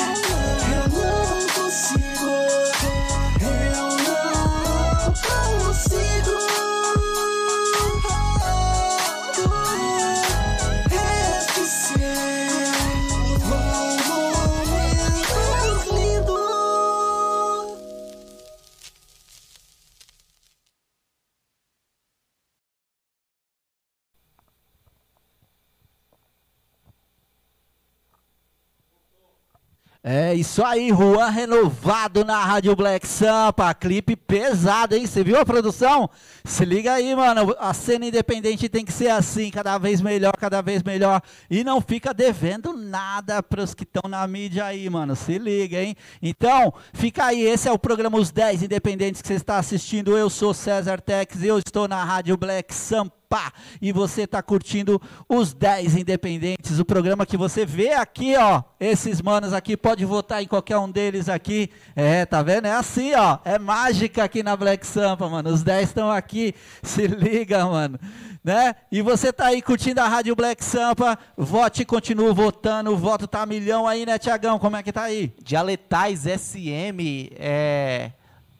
[30.03, 33.75] É isso aí, Juan renovado na Rádio Black Sampa.
[33.75, 35.05] Clipe pesado, hein?
[35.05, 36.09] Você viu a produção?
[36.45, 37.55] Se liga aí, mano.
[37.59, 41.21] A cena independente tem que ser assim, cada vez melhor, cada vez melhor.
[41.51, 45.17] E não fica devendo nada pros que estão na mídia aí, mano.
[45.17, 45.97] Se liga, hein?
[46.23, 47.43] Então, fica aí.
[47.43, 50.17] Esse é o programa Os 10 Independentes que você está assistindo.
[50.17, 53.18] Eu sou César Tex e eu estou na Rádio Black Sampa.
[53.29, 53.53] Pá,
[53.83, 58.63] e você está curtindo os 10 Independentes, o programa que você vê aqui, ó.
[58.81, 61.71] Esses manos aqui, pode votar em qualquer um deles aqui.
[61.95, 62.67] É, tá vendo?
[62.67, 63.39] É assim, ó.
[63.45, 65.51] É mágica aqui na Black Sampa, mano.
[65.51, 66.55] Os 10 estão aqui.
[66.83, 68.01] Se liga, mano.
[68.43, 68.75] Né?
[68.91, 73.27] E você tá aí curtindo a Rádio Black Sampa, vote e continue votando, o voto
[73.27, 74.59] tá milhão aí, né, Tiagão?
[74.59, 75.35] Como é que tá aí?
[75.43, 78.13] Dialetais SM, é,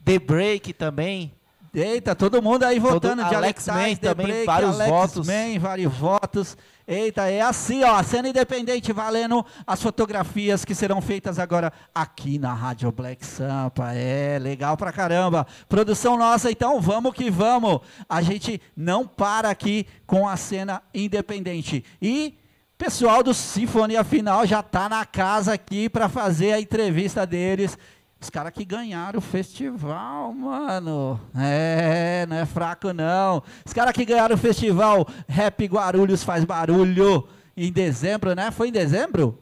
[0.05, 1.38] The Break também.
[1.79, 5.27] Eita, todo mundo aí votando de Alex Man também, Break, vários Alex votos.
[5.27, 6.57] Man, vários votos.
[6.87, 12.39] Eita, é assim, ó, a cena independente valendo as fotografias que serão feitas agora aqui
[12.39, 13.93] na Rádio Black Sampa.
[13.93, 15.45] É, legal pra caramba.
[15.67, 17.81] Produção nossa, então vamos que vamos.
[18.07, 21.85] A gente não para aqui com a cena independente.
[22.01, 22.39] E
[22.79, 27.77] pessoal do Sinfonia Final já tá na casa aqui para fazer a entrevista deles.
[28.21, 31.19] Os caras que ganharam o festival, mano.
[31.37, 33.41] É, não é fraco não.
[33.65, 38.51] Os caras que ganharam o festival Rap Guarulhos faz barulho em dezembro, né?
[38.51, 39.39] Foi em dezembro?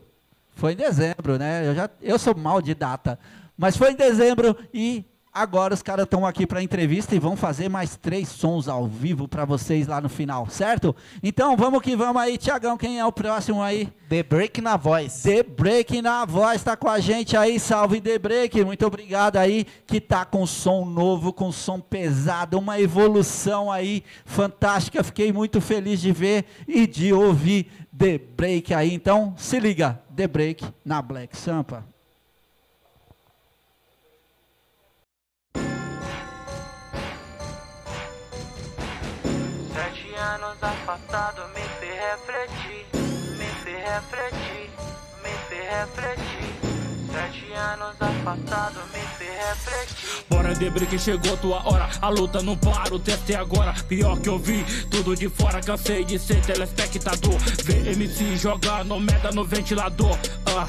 [0.55, 1.67] Foi em dezembro, né?
[1.67, 3.17] Eu, já, eu sou mal de data.
[3.57, 5.03] Mas foi em dezembro e
[5.38, 9.27] agora os caras estão aqui para entrevista e vão fazer mais três sons ao vivo
[9.27, 10.95] para vocês lá no final, certo?
[11.21, 13.88] Então vamos que vamos aí, Tiagão, quem é o próximo aí?
[14.09, 15.21] The Break na voz.
[15.21, 19.65] The Break na voz tá com a gente aí, salve The Break, muito obrigado aí
[19.85, 26.01] que tá com som novo, com som pesado, uma evolução aí fantástica, fiquei muito feliz
[26.01, 31.38] de ver e de ouvir The Break aí, então se liga, The Break na Black
[31.38, 31.96] Sampa.
[41.18, 42.86] Afastado me fez refletir,
[43.38, 44.70] me fez refletir,
[45.24, 46.26] me fez refletir.
[47.68, 50.24] Anos afastado me refletir.
[50.29, 51.89] Bora Debre que chegou tua hora.
[52.01, 53.74] A luta não para, o teste é agora.
[53.89, 55.59] Pior que eu vi, tudo de fora.
[55.59, 57.37] Cansei de ser telespectador.
[57.66, 60.17] VMC jogando merda no ventilador.
[60.46, 60.67] Ah.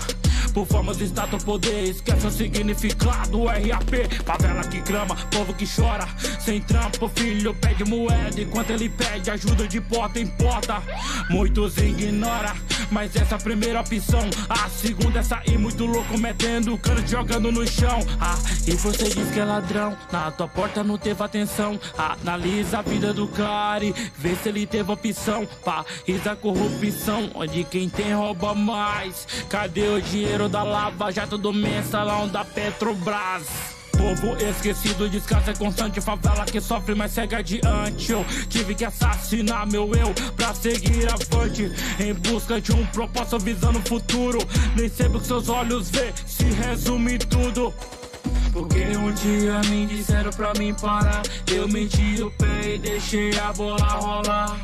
[0.53, 3.47] Por formas, status, poder, esquece o significado.
[3.47, 6.09] RAP, favela que clama, povo que chora.
[6.41, 8.41] Sem trampo, filho pede moeda.
[8.41, 10.83] Enquanto ele pede ajuda de porta em porta.
[11.31, 12.55] Muitos ignora,
[12.91, 14.29] mas essa é a primeira opção.
[14.49, 16.77] A segunda é sair muito louco metendo
[17.09, 17.99] jogando no chão.
[18.21, 19.97] Ah, e você diz que é ladrão.
[20.13, 21.79] Na tua porta não teve atenção.
[21.97, 25.47] Analisa a vida do cara e vê se ele teve opção.
[25.65, 29.27] País da corrupção, onde quem tem rouba mais.
[29.49, 31.11] Cadê o dinheiro da Lava?
[31.11, 33.78] Jato do mensalão da Petrobras?
[33.99, 38.13] Povo esquecido, descansa constante Favela que sofre, mas segue adiante.
[38.13, 43.81] Eu tive que assassinar meu eu Pra seguir avante Em busca de um propósito visando
[43.81, 44.39] o futuro.
[44.77, 47.75] Nem sempre o que seus olhos vê Se resume tudo.
[48.53, 51.23] Porque um dia me disseram pra mim parar.
[51.53, 54.57] Eu meti o pé e deixei a bola rolar.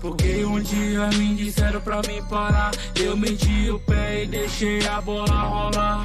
[0.00, 2.70] Porque um dia me disseram pra mim parar.
[2.94, 6.04] Eu meti o pé e deixei a bola rolar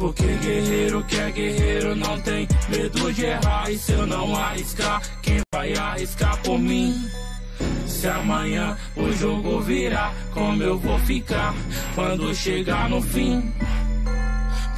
[0.00, 5.02] porque guerreiro que é guerreiro não tem medo de errar E se eu não arriscar,
[5.22, 7.06] quem vai arriscar por mim?
[7.86, 11.54] Se amanhã o jogo virar, como eu vou ficar
[11.94, 13.52] quando chegar no fim?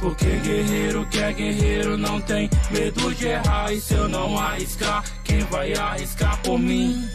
[0.01, 5.05] Porque guerreiro que é guerreiro não tem medo de errar E se eu não arriscar,
[5.23, 7.07] quem vai arriscar por mim?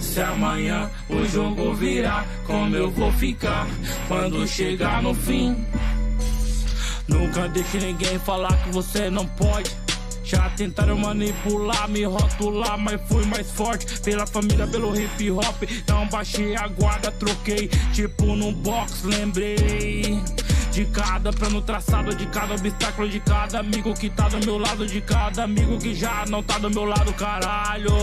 [0.00, 3.66] Se amanhã o jogo virar, como eu vou ficar
[4.08, 5.54] quando chegar no fim?
[7.08, 9.70] Nunca deixe ninguém falar que você não pode.
[10.24, 14.00] Já tentaram manipular, me rotular, mas fui mais forte.
[14.00, 15.62] Pela família, pelo hip hop.
[15.88, 17.68] Não baixei a guarda, troquei.
[17.92, 20.20] Tipo num box, lembrei.
[20.76, 24.86] De cada plano traçado, de cada obstáculo, de cada amigo que tá do meu lado,
[24.86, 27.94] de cada amigo que já não tá do meu lado, caralho.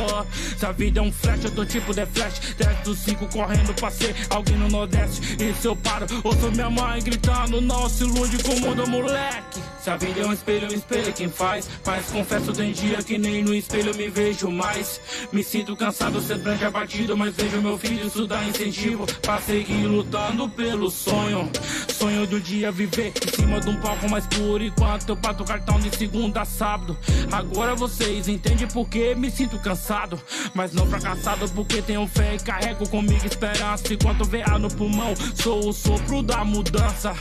[0.58, 2.56] Se a vida é um flash, eu tô tipo The Flash.
[2.58, 5.22] 10 dos 5 correndo pra ser alguém no Nordeste.
[5.40, 9.62] E se eu paro, ouço minha mãe gritando: Não se ilude com o mundo, moleque.
[9.80, 11.70] Se a vida é um espelho, o espelho quem faz.
[11.86, 15.00] Mas confesso, tem dia que nem no espelho eu me vejo mais.
[15.32, 20.50] Me sinto cansado, sendo abatido, mas vejo meu filho, isso dá incentivo pra seguir lutando
[20.50, 21.52] pelo sonho.
[21.90, 25.80] Sonho do dia viver em cima de um palco, mas por enquanto eu bato cartão
[25.80, 26.98] de segunda a sábado.
[27.32, 30.20] Agora vocês entendem por que me sinto cansado,
[30.54, 33.94] mas não fracassado porque tenho fé e carrego comigo esperança.
[33.94, 37.14] Enquanto VA no pulmão, sou o sopro da mudança.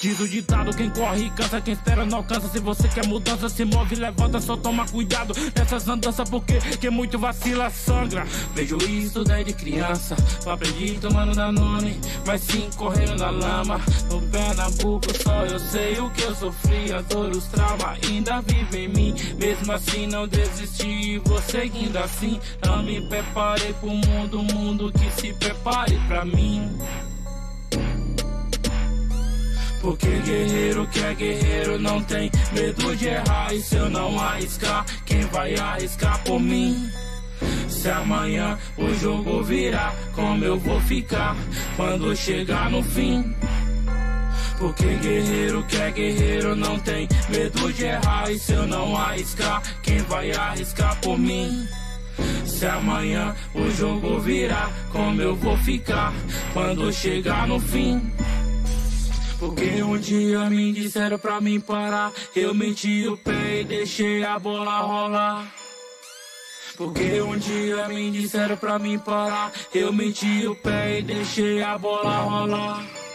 [0.00, 2.48] Diz o ditado: quem corre cansa, quem espera não alcança.
[2.48, 7.18] Se você quer mudança, se move, levanta, só toma cuidado nessas andanças, porque quem muito
[7.18, 8.26] vacila sangra.
[8.54, 10.16] Vejo isso desde criança,
[10.46, 13.80] aprendi tomando Danone, mas sim correndo na lama.
[14.10, 14.20] No
[14.86, 18.88] Pernambuco só eu sei o que eu sofri, as dores, os traumas ainda vivem em
[18.88, 19.14] mim.
[19.36, 22.38] Mesmo assim não desisti, vou seguindo assim.
[22.64, 26.70] Não me preparei pro mundo, mundo que se prepare pra mim.
[29.80, 33.52] Porque guerreiro que é guerreiro não tem medo de errar.
[33.52, 36.88] E se eu não arriscar, quem vai arriscar por mim?
[37.68, 41.36] Se amanhã o jogo virar, como eu vou ficar
[41.76, 43.34] quando chegar no fim?
[44.58, 48.30] Porque guerreiro que é guerreiro não tem medo de errar.
[48.30, 51.66] E se eu não arriscar, quem vai arriscar por mim?
[52.46, 56.14] Se amanhã o jogo virar, como eu vou ficar
[56.54, 58.00] quando chegar no fim?
[59.38, 64.38] Porque um dia me disseram pra mim parar, eu meti o pé e deixei a
[64.38, 65.46] bola rolar.
[66.74, 71.76] Porque um dia me disseram pra mim parar, eu meti o pé e deixei a
[71.76, 73.05] bola rolar.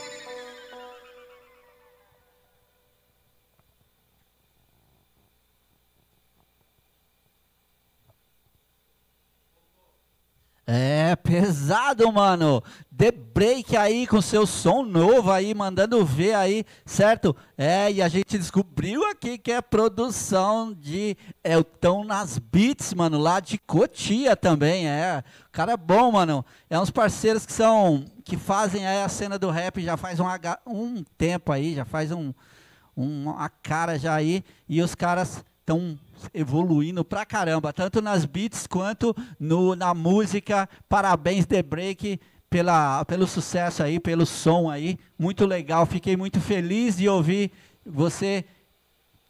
[11.12, 12.64] É pesado, mano.
[12.96, 17.36] The Break aí com seu som novo aí, mandando ver aí, certo?
[17.58, 23.42] É, e a gente descobriu aqui que é produção de Elton nas Beats, mano, lá
[23.42, 25.22] de Cotia também, é.
[25.48, 26.46] O cara é bom, mano.
[26.70, 30.28] É uns parceiros que são, que fazem aí a cena do rap já faz um,
[30.66, 32.34] um tempo aí, já faz um,
[32.96, 35.98] um, a cara já aí, e os caras estão
[36.34, 40.68] evoluindo pra caramba, tanto nas beats quanto no, na música.
[40.90, 42.20] Parabéns, The Break,
[42.50, 45.00] pela, pelo sucesso aí, pelo som aí.
[45.18, 47.52] Muito legal, fiquei muito feliz de ouvir
[47.86, 48.46] você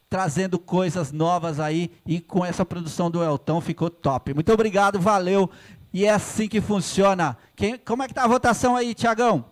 [0.10, 4.34] trazendo coisas novas aí e com essa produção do Elton ficou top.
[4.34, 5.50] Muito obrigado, valeu.
[5.94, 7.38] E é assim que funciona.
[7.56, 9.46] Quem, como é que tá a votação aí, Tiagão?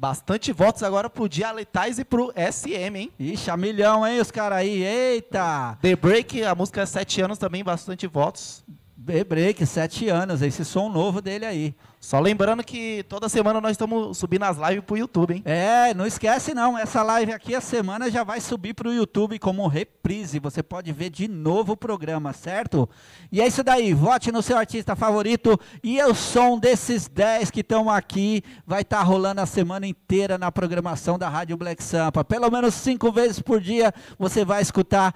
[0.00, 3.12] Bastante votos agora pro Dialetais e pro SM, hein?
[3.18, 4.82] Ixi, a milhão, hein, os caras aí.
[4.82, 5.76] Eita!
[5.82, 8.64] The Break, a música é 7 anos também, bastante votos.
[9.10, 11.74] Break, sete anos, esse som novo dele aí.
[11.98, 15.42] Só lembrando que toda semana nós estamos subindo as lives pro YouTube, hein?
[15.44, 19.66] É, não esquece não, essa live aqui a semana já vai subir pro YouTube como
[19.66, 22.88] reprise, você pode ver de novo o programa, certo?
[23.30, 27.60] E é isso daí, vote no seu artista favorito e o som desses 10 que
[27.60, 32.24] estão aqui vai estar rolando a semana inteira na programação da Rádio Black Sampa.
[32.24, 35.14] Pelo menos cinco vezes por dia você vai escutar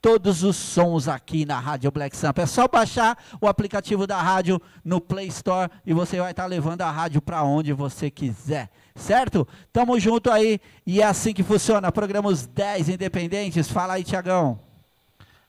[0.00, 2.42] todos os sons aqui na Rádio Black Sampa.
[2.42, 6.82] É só baixar o aplicativo da rádio no Play Store e você vai estar levando
[6.82, 8.70] a rádio para onde você quiser.
[8.94, 9.46] Certo?
[9.72, 11.92] Tamo junto aí e é assim que funciona.
[11.92, 13.70] Programos 10 independentes.
[13.70, 14.58] Fala aí, Tiagão.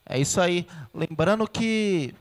[0.04, 0.66] É isso aí.
[0.92, 2.14] Lembrando que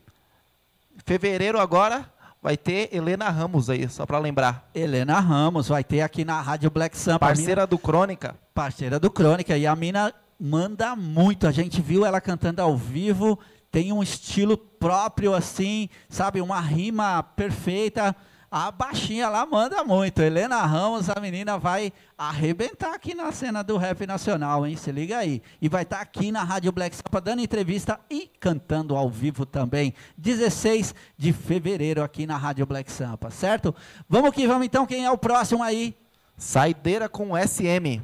[1.06, 2.06] fevereiro agora
[2.42, 4.70] vai ter Helena Ramos aí, só pra lembrar.
[4.74, 7.28] Helena Ramos vai ter aqui na Rádio Black Sampa.
[7.28, 8.36] Parceira do Crônica.
[8.54, 9.58] Parceira do Crônica.
[9.58, 11.48] E a mina manda muito.
[11.48, 13.40] A gente viu ela cantando ao vivo.
[13.72, 16.42] Tem um estilo próprio, assim, sabe?
[16.42, 18.16] Uma rima perfeita.
[18.50, 20.22] A baixinha lá manda muito.
[20.22, 24.78] Helena Ramos, a menina vai arrebentar aqui na cena do rap nacional, hein?
[24.78, 25.42] Se liga aí.
[25.62, 29.94] E vai estar aqui na Rádio Black Sampa dando entrevista e cantando ao vivo também.
[30.18, 33.76] 16 de fevereiro aqui na Rádio Black Sampa, certo?
[34.08, 34.86] Vamos que vamos então.
[34.86, 35.94] Quem é o próximo aí?
[36.38, 38.02] Saideira com SM.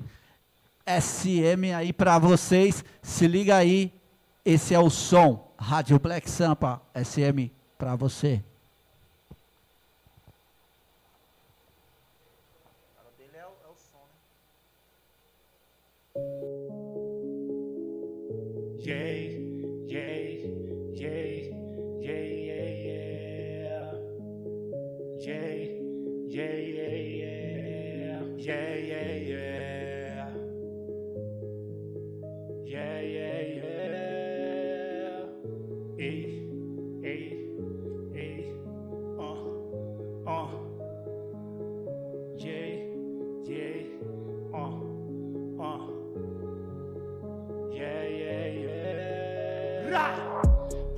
[0.86, 2.84] SM aí para vocês.
[3.02, 3.94] Se liga aí.
[4.46, 5.54] Esse é o som.
[5.58, 8.44] Rádio Black Sampa SM para você.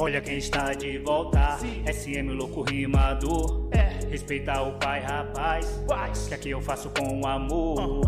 [0.05, 1.57] Olha quem está de volta.
[1.91, 3.67] SM louco rimador.
[4.07, 5.81] Respeita o pai, rapaz.
[6.27, 8.01] Que aqui eu faço com amor.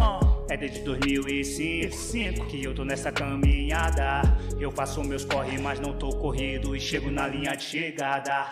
[0.47, 4.21] É desde 2005 que eu tô nessa caminhada.
[4.59, 8.47] Eu faço meus corre, mas não tô corrido e chego na linha de chegada.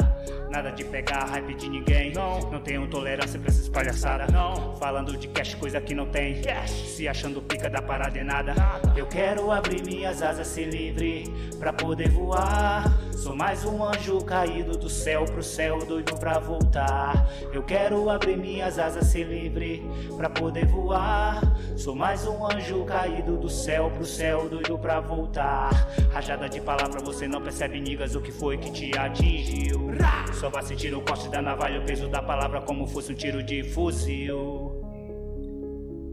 [0.50, 2.14] Nada de pegar hype de ninguém.
[2.14, 4.32] Não, não tenho tolerância pra essas palhaçadas.
[4.32, 6.42] Não, falando de cash, coisa que não tem.
[6.68, 8.54] Se achando pica da parada é nada.
[8.96, 11.26] Eu quero abrir minhas asas, ser livre
[11.60, 12.86] pra poder voar.
[13.14, 17.28] Sou mais um anjo caído do céu pro céu, doido pra voltar.
[17.52, 19.84] Eu quero abrir minhas asas, ser livre
[20.16, 21.42] pra poder voar.
[21.76, 25.72] Sou mais um anjo caído do céu pro céu, doido pra voltar.
[26.14, 29.92] Rajada de palavra, você não percebe, niggas, o que foi que te atingiu.
[30.34, 33.42] Só vai sentir o corte da navalha, o peso da palavra, como fosse um tiro
[33.44, 34.84] de fuzil.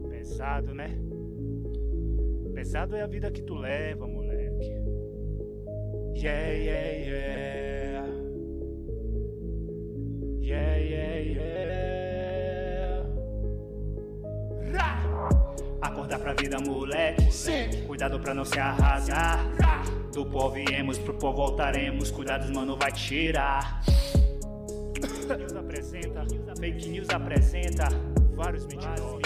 [0.09, 0.97] Pesado, né?
[2.53, 4.71] Pesado é a vida que tu leva, moleque.
[6.15, 8.07] Yeah, yeah, yeah.
[10.41, 11.53] Yeah, yeah, yeah.
[15.81, 17.29] Acordar pra vida, moleque.
[17.85, 19.39] Cuidado pra não se arrasar.
[20.13, 22.11] Do pó viemos, pro pó voltaremos.
[22.11, 23.81] Cuidados, mano, vai tirar.
[25.37, 26.23] News apresenta,
[26.59, 27.87] fake news apresenta
[28.35, 29.21] vários mentirosos,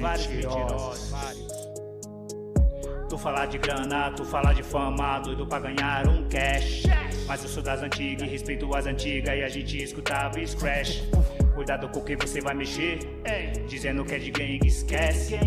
[0.00, 1.64] vários mentirosos, vários.
[3.08, 6.84] Tu falar de grana, tu falar de fama, doido pra ganhar um cash.
[7.26, 11.02] Mas eu sou das antigas e respeito as antigas e a gente escutava scratch.
[11.54, 12.98] Cuidado com o que você vai mexer,
[13.68, 15.38] dizendo que é de gangue, esquece.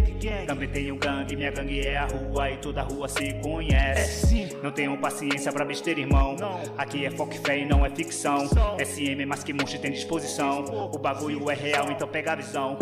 [0.48, 4.58] Também tenho gangue, minha gangue é a rua e toda rua se conhece.
[4.64, 6.38] Não tenho paciência pra besteira, irmão.
[6.78, 8.48] Aqui é foco e fé e não é ficção.
[8.80, 10.64] SM é mais que monstro tem disposição.
[10.94, 12.78] O bagulho é real, então pega a visão.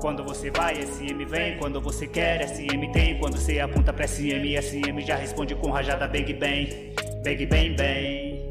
[0.00, 1.56] Quando você vai, SM vem.
[1.56, 3.18] Quando você quer, SM tem.
[3.18, 6.92] Quando você aponta pra SM, SM já responde com rajada bang bang.
[7.24, 8.44] Bang bang bang.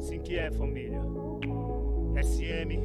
[0.00, 0.99] Sim que é, família.
[2.22, 2.78] SM,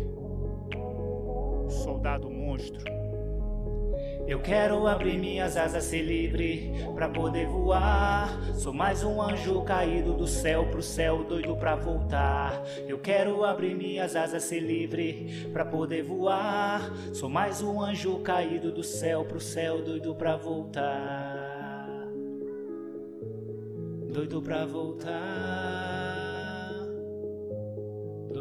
[1.68, 2.84] soldado monstro.
[4.28, 8.30] Eu quero abrir minhas asas, ser livre pra poder voar.
[8.56, 12.64] Sou mais um anjo caído do céu pro céu, doido pra voltar.
[12.88, 16.82] Eu quero abrir minhas asas, ser livre pra poder voar.
[17.14, 22.08] Sou mais um anjo caído do céu pro céu, doido pra voltar.
[24.12, 25.85] Doido pra voltar.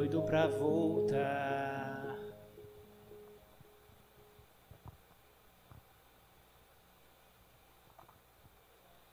[0.04, 2.14] Doido pra voltar.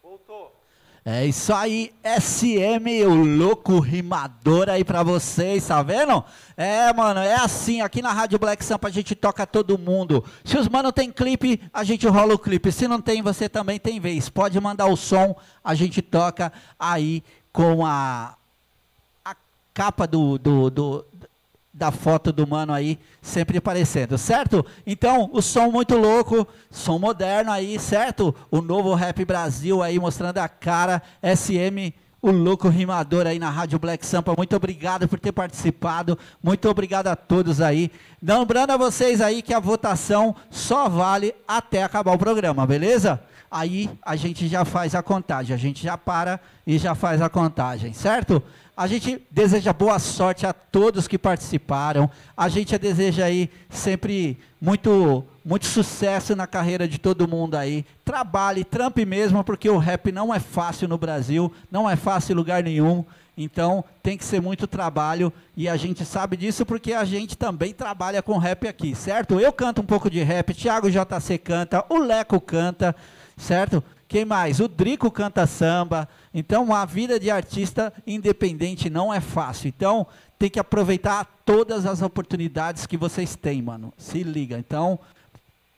[0.03, 0.53] Voltou.
[1.05, 6.25] É isso aí, SM, o louco rimador aí pra vocês, tá vendo?
[6.57, 10.25] É, mano, é assim, aqui na Rádio Black Sampa a gente toca todo mundo.
[10.43, 12.69] Se os mano tem clipe, a gente rola o clipe.
[12.69, 14.27] Se não tem, você também tem vez.
[14.27, 17.23] Pode mandar o som, a gente toca aí
[17.53, 18.40] com a, a
[19.73, 21.05] capa do, do, do-
[21.73, 24.65] da foto do mano aí sempre aparecendo, certo?
[24.85, 28.35] Então, o som muito louco, som moderno aí, certo?
[28.51, 33.79] O novo Rap Brasil aí mostrando a cara, SM, o louco rimador aí na Rádio
[33.79, 34.33] Black Sampa.
[34.37, 36.19] Muito obrigado por ter participado.
[36.43, 37.89] Muito obrigado a todos aí.
[38.21, 43.19] Lembrando a vocês aí que a votação só vale até acabar o programa, beleza?
[43.51, 47.27] Aí a gente já faz a contagem, a gente já para e já faz a
[47.27, 48.41] contagem, certo?
[48.77, 52.09] A gente deseja boa sorte a todos que participaram.
[52.35, 57.83] A gente deseja aí sempre muito muito sucesso na carreira de todo mundo aí.
[58.05, 62.35] Trabalhe, trampe mesmo, porque o rap não é fácil no Brasil, não é fácil em
[62.35, 63.03] lugar nenhum.
[63.37, 67.73] Então tem que ser muito trabalho e a gente sabe disso porque a gente também
[67.73, 69.39] trabalha com rap aqui, certo?
[69.39, 72.95] Eu canto um pouco de rap, Thiago JC canta, o Leco canta,
[73.41, 73.83] certo?
[74.07, 74.59] Quem mais?
[74.59, 76.07] O Drico canta samba.
[76.33, 79.67] Então, a vida de artista independente não é fácil.
[79.67, 80.05] Então,
[80.37, 83.93] tem que aproveitar todas as oportunidades que vocês têm, mano.
[83.97, 84.57] Se liga.
[84.57, 84.99] Então,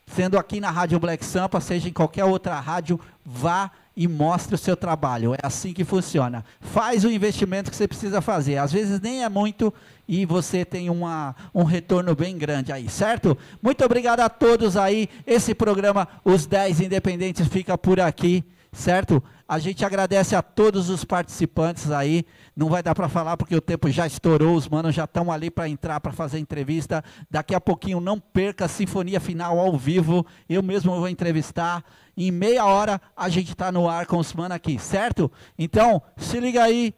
[0.06, 4.58] sendo aqui na Rádio Black Sampa, seja em qualquer outra rádio, vá e mostre o
[4.58, 5.34] seu trabalho.
[5.34, 6.44] É assim que funciona.
[6.60, 8.58] Faz o investimento que você precisa fazer.
[8.58, 9.72] Às vezes nem é muito
[10.06, 13.36] e você tem uma, um retorno bem grande aí, certo?
[13.62, 15.08] Muito obrigado a todos aí.
[15.26, 19.22] Esse programa, Os 10 Independentes, fica por aqui, certo?
[19.46, 22.24] A gente agradece a todos os participantes aí.
[22.56, 25.50] Não vai dar para falar porque o tempo já estourou, os manos já estão ali
[25.50, 27.04] para entrar para fazer entrevista.
[27.30, 30.24] Daqui a pouquinho não perca a sinfonia final ao vivo.
[30.48, 31.84] Eu mesmo vou entrevistar.
[32.16, 35.30] Em meia hora a gente está no ar com os manos aqui, certo?
[35.58, 36.94] Então, se liga aí.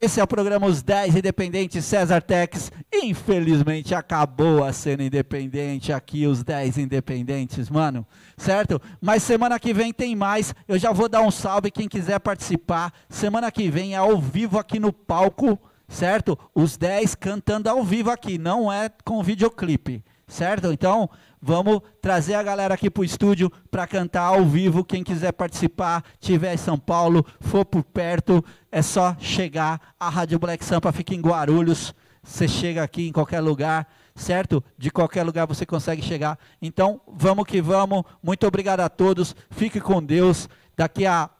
[0.00, 2.70] Esse é o programa Os 10 Independentes César Tex.
[2.94, 8.06] Infelizmente acabou a cena independente aqui, os 10 independentes, mano.
[8.36, 8.80] Certo?
[9.00, 10.54] Mas semana que vem tem mais.
[10.68, 12.92] Eu já vou dar um salve quem quiser participar.
[13.08, 15.58] Semana que vem é ao vivo aqui no palco,
[15.88, 16.38] certo?
[16.54, 20.70] Os 10 cantando ao vivo aqui, não é com videoclipe, certo?
[20.70, 21.08] Então,
[21.40, 24.84] vamos trazer a galera aqui pro estúdio para cantar ao vivo.
[24.84, 29.94] Quem quiser participar, tiver em São Paulo, for por perto, é só chegar.
[29.98, 31.94] A Rádio Black Sampa fica em Guarulhos.
[32.22, 34.62] Você chega aqui em qualquer lugar, certo?
[34.76, 36.38] De qualquer lugar você consegue chegar.
[36.60, 38.04] Então, vamos que vamos.
[38.22, 39.34] Muito obrigado a todos.
[39.50, 40.48] Fique com Deus.
[40.76, 41.30] Daqui a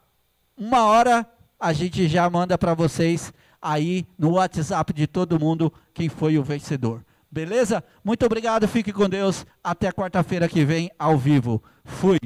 [0.57, 1.27] uma hora
[1.61, 6.43] a gente já manda para vocês aí no WhatsApp de todo mundo quem foi o
[6.43, 7.05] vencedor.
[7.31, 7.85] Beleza?
[8.03, 9.45] Muito obrigado, fique com Deus.
[9.63, 11.63] Até quarta-feira que vem, ao vivo.
[11.85, 12.19] Fui.